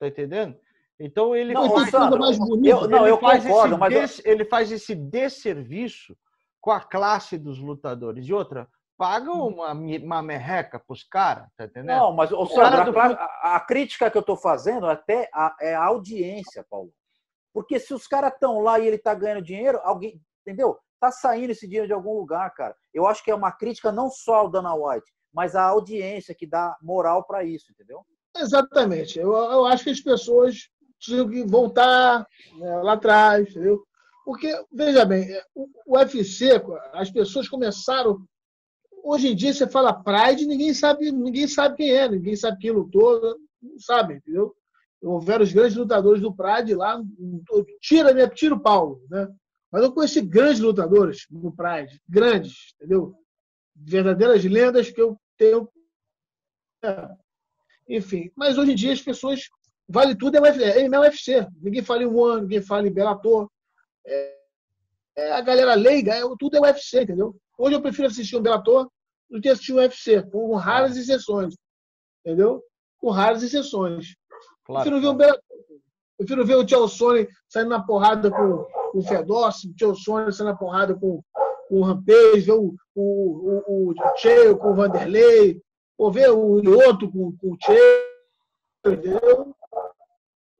[0.01, 0.59] Tá entendendo?
[0.99, 2.69] Então ele Não, faz, Sandro, mais bonita.
[2.69, 6.17] eu- não, ele eu faz concordo, esse mas eu- des- ele faz esse desserviço
[6.61, 8.27] com a classe dos lutadores.
[8.27, 8.67] E outra,
[8.97, 11.97] paga uma, mi- uma merreca pros caras, tá entendendo?
[11.99, 15.29] Não, mas o cara Sandro, do a, a- a crítica que eu estou fazendo até
[15.35, 16.91] a, é a audiência, Paulo.
[17.53, 20.79] Porque se os caras estão lá e ele está ganhando dinheiro, alguém, entendeu?
[20.99, 22.75] Tá saindo esse dinheiro de algum lugar, cara.
[22.93, 26.47] Eu acho que é uma crítica não só ao Dana White, mas à audiência que
[26.47, 28.01] dá moral para isso, entendeu?
[28.37, 29.19] Exatamente.
[29.19, 30.69] Eu, eu acho que as pessoas
[31.07, 32.27] tinham que voltar
[32.59, 33.83] né, lá atrás, entendeu?
[34.25, 36.51] Porque, veja bem, é, o o UFC,
[36.93, 38.27] as pessoas começaram.
[39.05, 42.73] Hoje em dia você fala Pride, ninguém sabe, ninguém sabe quem é, ninguém sabe quem
[42.73, 43.21] lutou,
[43.63, 44.55] não sabe, entendeu?
[45.01, 47.01] Houveram os grandes lutadores do Pride lá,
[47.81, 49.29] tira, minha, tira o Paulo, né?
[49.71, 53.15] Mas eu conheci grandes lutadores no Pride, grandes, entendeu?
[53.75, 55.69] Verdadeiras lendas que eu tenho.
[57.89, 59.43] Enfim, mas hoje em dia as pessoas.
[59.89, 61.49] Vale tudo é UFC, é.
[61.63, 63.49] Ninguém fala em One, ninguém fala em Bellator.
[64.05, 64.37] É,
[65.17, 67.37] é a galera leiga, é, tudo é UFC, entendeu?
[67.57, 68.91] Hoje eu prefiro assistir um Bellator
[69.31, 71.55] do que assistir um UFC, com raras exceções.
[72.25, 72.63] Entendeu?
[72.99, 74.17] Com raras exceções.
[74.65, 75.17] Claro, prefiro ver um.
[75.17, 75.43] Bellator.
[76.17, 80.33] Prefiro ver o Tchau Sony saindo na porrada com, com o Fedossi, o Tchau Sony
[80.33, 81.23] saindo na porrada com,
[81.69, 85.61] com o Rampage, ver o, o, o, o Cheio com o Vanderlei,
[85.99, 88.05] ou ver o Lioto com, com o Cheio,
[88.87, 89.55] entendeu?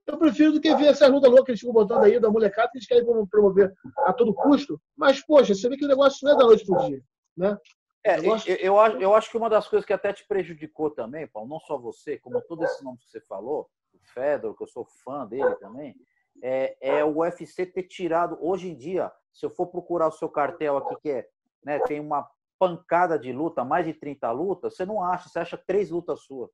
[0.07, 2.69] Eu prefiro do que ver essa luta louca que eles ficam botando aí da molecada
[2.71, 3.73] que eles querem promover
[4.05, 4.81] a todo custo.
[4.95, 7.03] Mas, poxa, você vê que o negócio não é da noite pro dia.
[7.35, 7.57] Né?
[8.05, 10.89] É, Eu eu, eu, acho, eu acho que uma das coisas que até te prejudicou
[10.89, 14.63] também, Paulo, não só você, como todos esses nomes que você falou, o Fedor, que
[14.63, 15.93] eu sou fã dele também,
[16.41, 20.29] é, é o UFC ter tirado, hoje em dia, se eu for procurar o seu
[20.29, 21.27] cartel aqui, que é,
[21.65, 22.25] né, tem uma
[22.57, 26.49] pancada de luta, mais de 30 lutas, você não acha, você acha três lutas suas.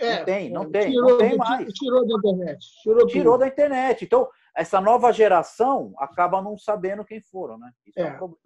[0.00, 1.72] Não, É, não tem, não é, tem, tirou, não tem mais.
[1.72, 2.66] Tirou da internet.
[2.82, 4.04] Tirou, Tirou da internet.
[4.04, 7.70] Então, essa nova geração acaba não sabendo quem foram, né?
[7.96, 8.12] É, É.
[8.14, 8.38] um problema.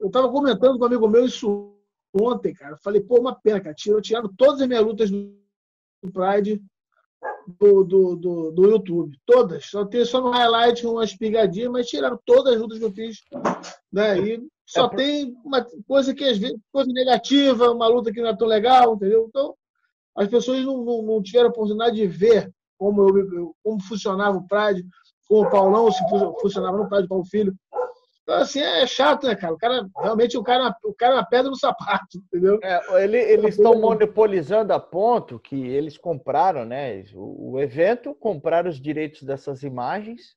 [0.00, 1.76] Eu estava comentando com um amigo meu isso
[2.18, 2.74] ontem, cara.
[2.74, 3.74] Eu Falei, pô, uma pena, cara.
[3.74, 5.32] Tirou, tiraram todas as minhas lutas do
[6.12, 6.60] Pride
[7.60, 9.16] do, do, do, do YouTube.
[9.24, 9.66] Todas.
[9.66, 13.18] Só tem só no highlight umas pigadinhas, mas tiraram todas as lutas que eu fiz.
[13.92, 14.18] Né?
[14.18, 18.20] E só É por- tem uma coisa que às vezes, coisa negativa, uma luta que
[18.20, 19.26] não é tão legal, entendeu?
[19.28, 19.54] Então,
[20.16, 24.46] as pessoas não, não, não tiveram a oportunidade de ver como, eu, como funcionava o
[24.46, 24.84] Pride,
[25.28, 27.54] como o Paulão se fu- funcionava no Pride Paulo Filho.
[28.22, 29.52] Então, assim, é chato, né, cara?
[29.54, 32.58] O cara, realmente, o cara, o cara é uma pedra no sapato, entendeu?
[32.62, 37.04] É, ele- eles estão monopolizando a ponto que eles compraram, né?
[37.14, 40.36] O, o evento, compraram os direitos dessas imagens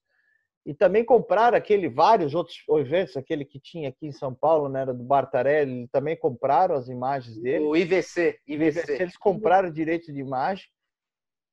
[0.66, 4.82] e também compraram aquele vários outros eventos, aquele que tinha aqui em São Paulo, né?
[4.82, 7.64] Era do Bartarelli, também compraram as imagens dele.
[7.64, 8.94] O IVC, IVC.
[8.94, 10.66] Eles compraram o direito de imagem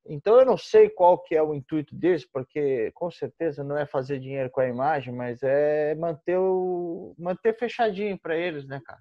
[0.07, 3.85] Então eu não sei qual que é o intuito deles, porque com certeza não é
[3.85, 9.01] fazer dinheiro com a imagem, mas é manter o manter fechadinho para eles, né, cara?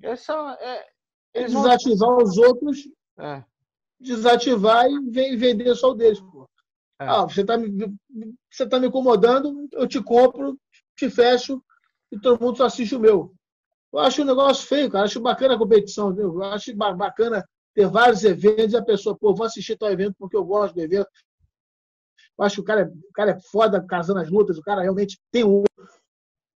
[0.00, 0.86] Essa é
[1.34, 2.18] eles desativar vão...
[2.18, 2.78] os outros,
[3.18, 3.44] é.
[3.98, 6.48] desativar e vender só o deles, pô.
[7.00, 7.06] É.
[7.06, 7.96] Ah, você tá me
[8.50, 10.58] você tá me incomodando, eu te compro,
[10.94, 11.62] te fecho
[12.12, 13.32] e todo mundo só assiste o meu.
[13.90, 15.04] Eu acho um negócio feio, cara.
[15.04, 16.34] Acho bacana a competição, viu?
[16.34, 17.42] Eu acho bacana
[17.74, 20.80] ter vários eventos e a pessoa, pô, vou assistir tal evento porque eu gosto do
[20.80, 21.08] evento.
[22.38, 24.82] Eu acho que o cara, é, o cara é foda casando as lutas, o cara
[24.82, 25.64] realmente tem um.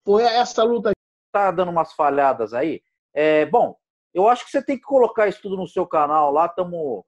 [0.04, 0.94] Pô, é essa luta aí.
[1.32, 2.82] Tá dando umas falhadas aí.
[3.14, 3.76] É, bom,
[4.14, 6.48] eu acho que você tem que colocar isso tudo no seu canal lá.
[6.48, 7.04] Estamos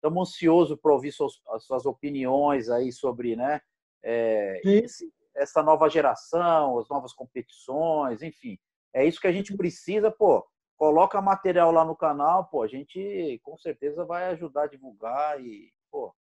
[0.00, 3.60] estamos ansiosos para ouvir suas, suas opiniões aí sobre né,
[4.02, 8.58] é, esse, essa nova geração, as novas competições, enfim.
[8.92, 10.44] É isso que a gente precisa, pô.
[10.76, 15.70] Coloca material lá no canal, pô, a gente com certeza vai ajudar a divulgar e,
[15.90, 16.14] pô,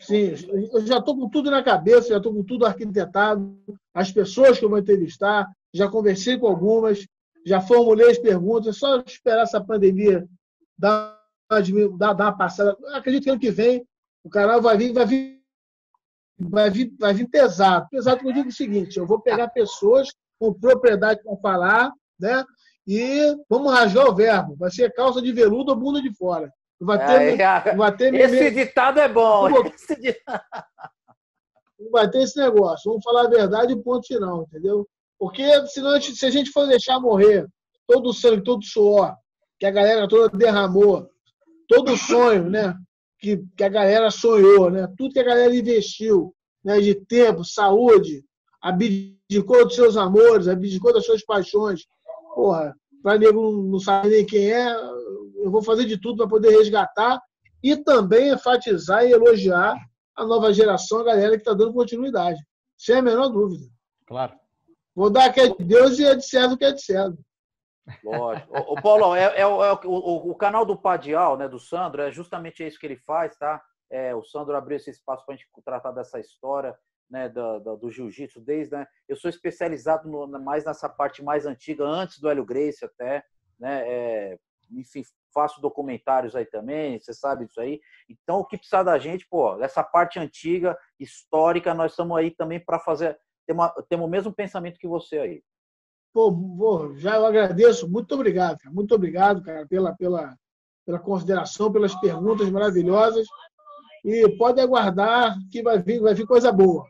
[0.00, 0.34] Sim,
[0.72, 3.58] eu já estou com tudo na cabeça, já estou com tudo arquitetado,
[3.92, 7.04] as pessoas que eu vou entrevistar, já conversei com algumas,
[7.44, 10.24] já formulei as perguntas, é só esperar essa pandemia
[10.78, 11.20] dar,
[11.96, 12.76] dar, dar uma passada.
[12.94, 13.86] acredito que ano que vem
[14.24, 15.40] o canal vai vir, vai vir,
[16.38, 17.88] vai vir, vai vir pesado.
[17.90, 22.44] Pesado que eu digo o seguinte, eu vou pegar pessoas com propriedade para falar, né?
[22.86, 24.56] e vamos rasgar o verbo.
[24.56, 26.52] Vai ser calça de veludo ou bunda de fora.
[26.80, 29.48] Vai ter, é, vai ter esse ditado é bom.
[29.66, 30.42] Esse ditado...
[31.90, 32.90] Vai ter esse negócio.
[32.90, 34.86] Vamos falar a verdade e ponto final, entendeu?
[35.18, 37.46] Porque senão, se a gente for deixar morrer
[37.86, 39.16] todo o sangue, todo o suor
[39.58, 41.08] que a galera toda derramou,
[41.72, 42.76] todo o sonho, né?
[43.18, 44.86] Que, que a galera sonhou, né?
[44.96, 46.80] Tudo que a galera investiu, né?
[46.80, 48.24] De tempo, saúde,
[48.60, 51.86] abdicou dos seus amores, abdicou das suas paixões,
[52.34, 54.72] porra, para nego não saber nem quem é,
[55.36, 57.20] eu vou fazer de tudo para poder resgatar
[57.62, 59.76] e também enfatizar e elogiar
[60.14, 62.38] a nova geração, a galera que está dando continuidade.
[62.76, 63.64] Sem a menor dúvida.
[64.06, 64.34] Claro.
[64.94, 66.82] Vou dar a que é de Deus e é de César o que é de
[66.82, 67.16] César.
[68.02, 68.52] Lógico.
[68.56, 72.02] O, o Paulo, é, é, é o, o, o, canal do Padial, né, do Sandro,
[72.02, 73.62] é justamente isso que ele faz, tá?
[73.90, 76.76] É, o Sandro abriu esse espaço para a gente tratar dessa história
[77.10, 81.44] né, do, do, do jiu-jitsu, desde, né, eu sou especializado no, mais nessa parte mais
[81.44, 83.22] antiga, antes do Hélio Gracie até,
[83.60, 84.38] né, é,
[84.70, 85.02] enfim,
[85.34, 87.80] faço documentários aí também, você sabe disso aí.
[88.08, 92.58] Então, o que precisa da gente, pô, essa parte antiga, histórica, nós estamos aí também
[92.58, 95.42] para fazer, temos o mesmo pensamento que você aí.
[96.12, 100.36] Pô, já eu agradeço, muito obrigado, cara, muito obrigado, cara, pela, pela,
[100.84, 103.26] pela consideração, pelas perguntas maravilhosas.
[104.04, 106.86] E pode aguardar que vai vir, vai vir coisa boa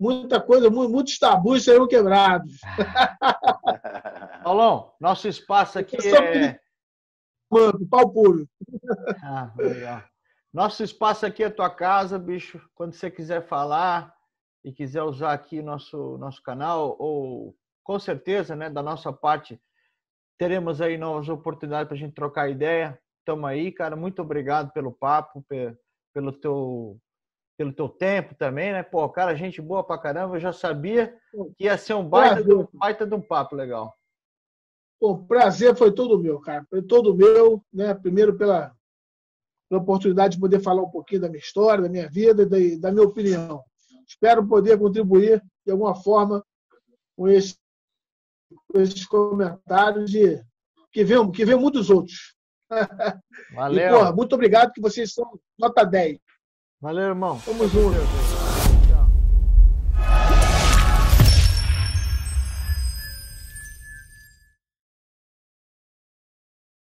[0.00, 2.58] muita coisa, muitos tabus serão quebrados.
[4.42, 6.58] Paulão, nosso espaço aqui é.
[7.50, 8.48] Mano, pau puro.
[9.22, 10.02] Ah, legal.
[10.52, 12.60] Nosso espaço aqui é tua casa, bicho.
[12.74, 14.14] Quando você quiser falar
[14.64, 17.54] e quiser usar aqui nosso nosso canal, ou
[17.90, 19.60] com certeza, né, da nossa parte,
[20.38, 22.96] teremos aí novas oportunidades para a gente trocar ideia.
[23.24, 23.96] Tamo aí, cara.
[23.96, 25.44] Muito obrigado pelo papo,
[26.14, 26.96] pelo teu
[27.58, 28.84] pelo teu tempo também, né?
[28.84, 30.36] Pô, cara, gente boa pra caramba.
[30.36, 31.18] Eu já sabia
[31.58, 33.92] que ia ser um baita, de, um, baita de um papo legal.
[35.00, 36.64] O prazer foi todo meu, cara.
[36.70, 37.92] Foi todo meu, né?
[37.92, 38.72] Primeiro pela,
[39.68, 42.92] pela oportunidade de poder falar um pouquinho da minha história, da minha vida, da, da
[42.92, 43.64] minha opinião.
[44.06, 46.42] Espero poder contribuir de alguma forma
[47.16, 47.58] com, esse,
[48.68, 50.40] com esses comentários e
[50.92, 52.34] que venham, que venham muitos outros.
[53.54, 53.86] Valeu.
[53.86, 56.18] E, porra, muito obrigado que vocês são nota 10.
[56.80, 57.40] Valeu, irmão.
[57.44, 58.19] Tamo junto.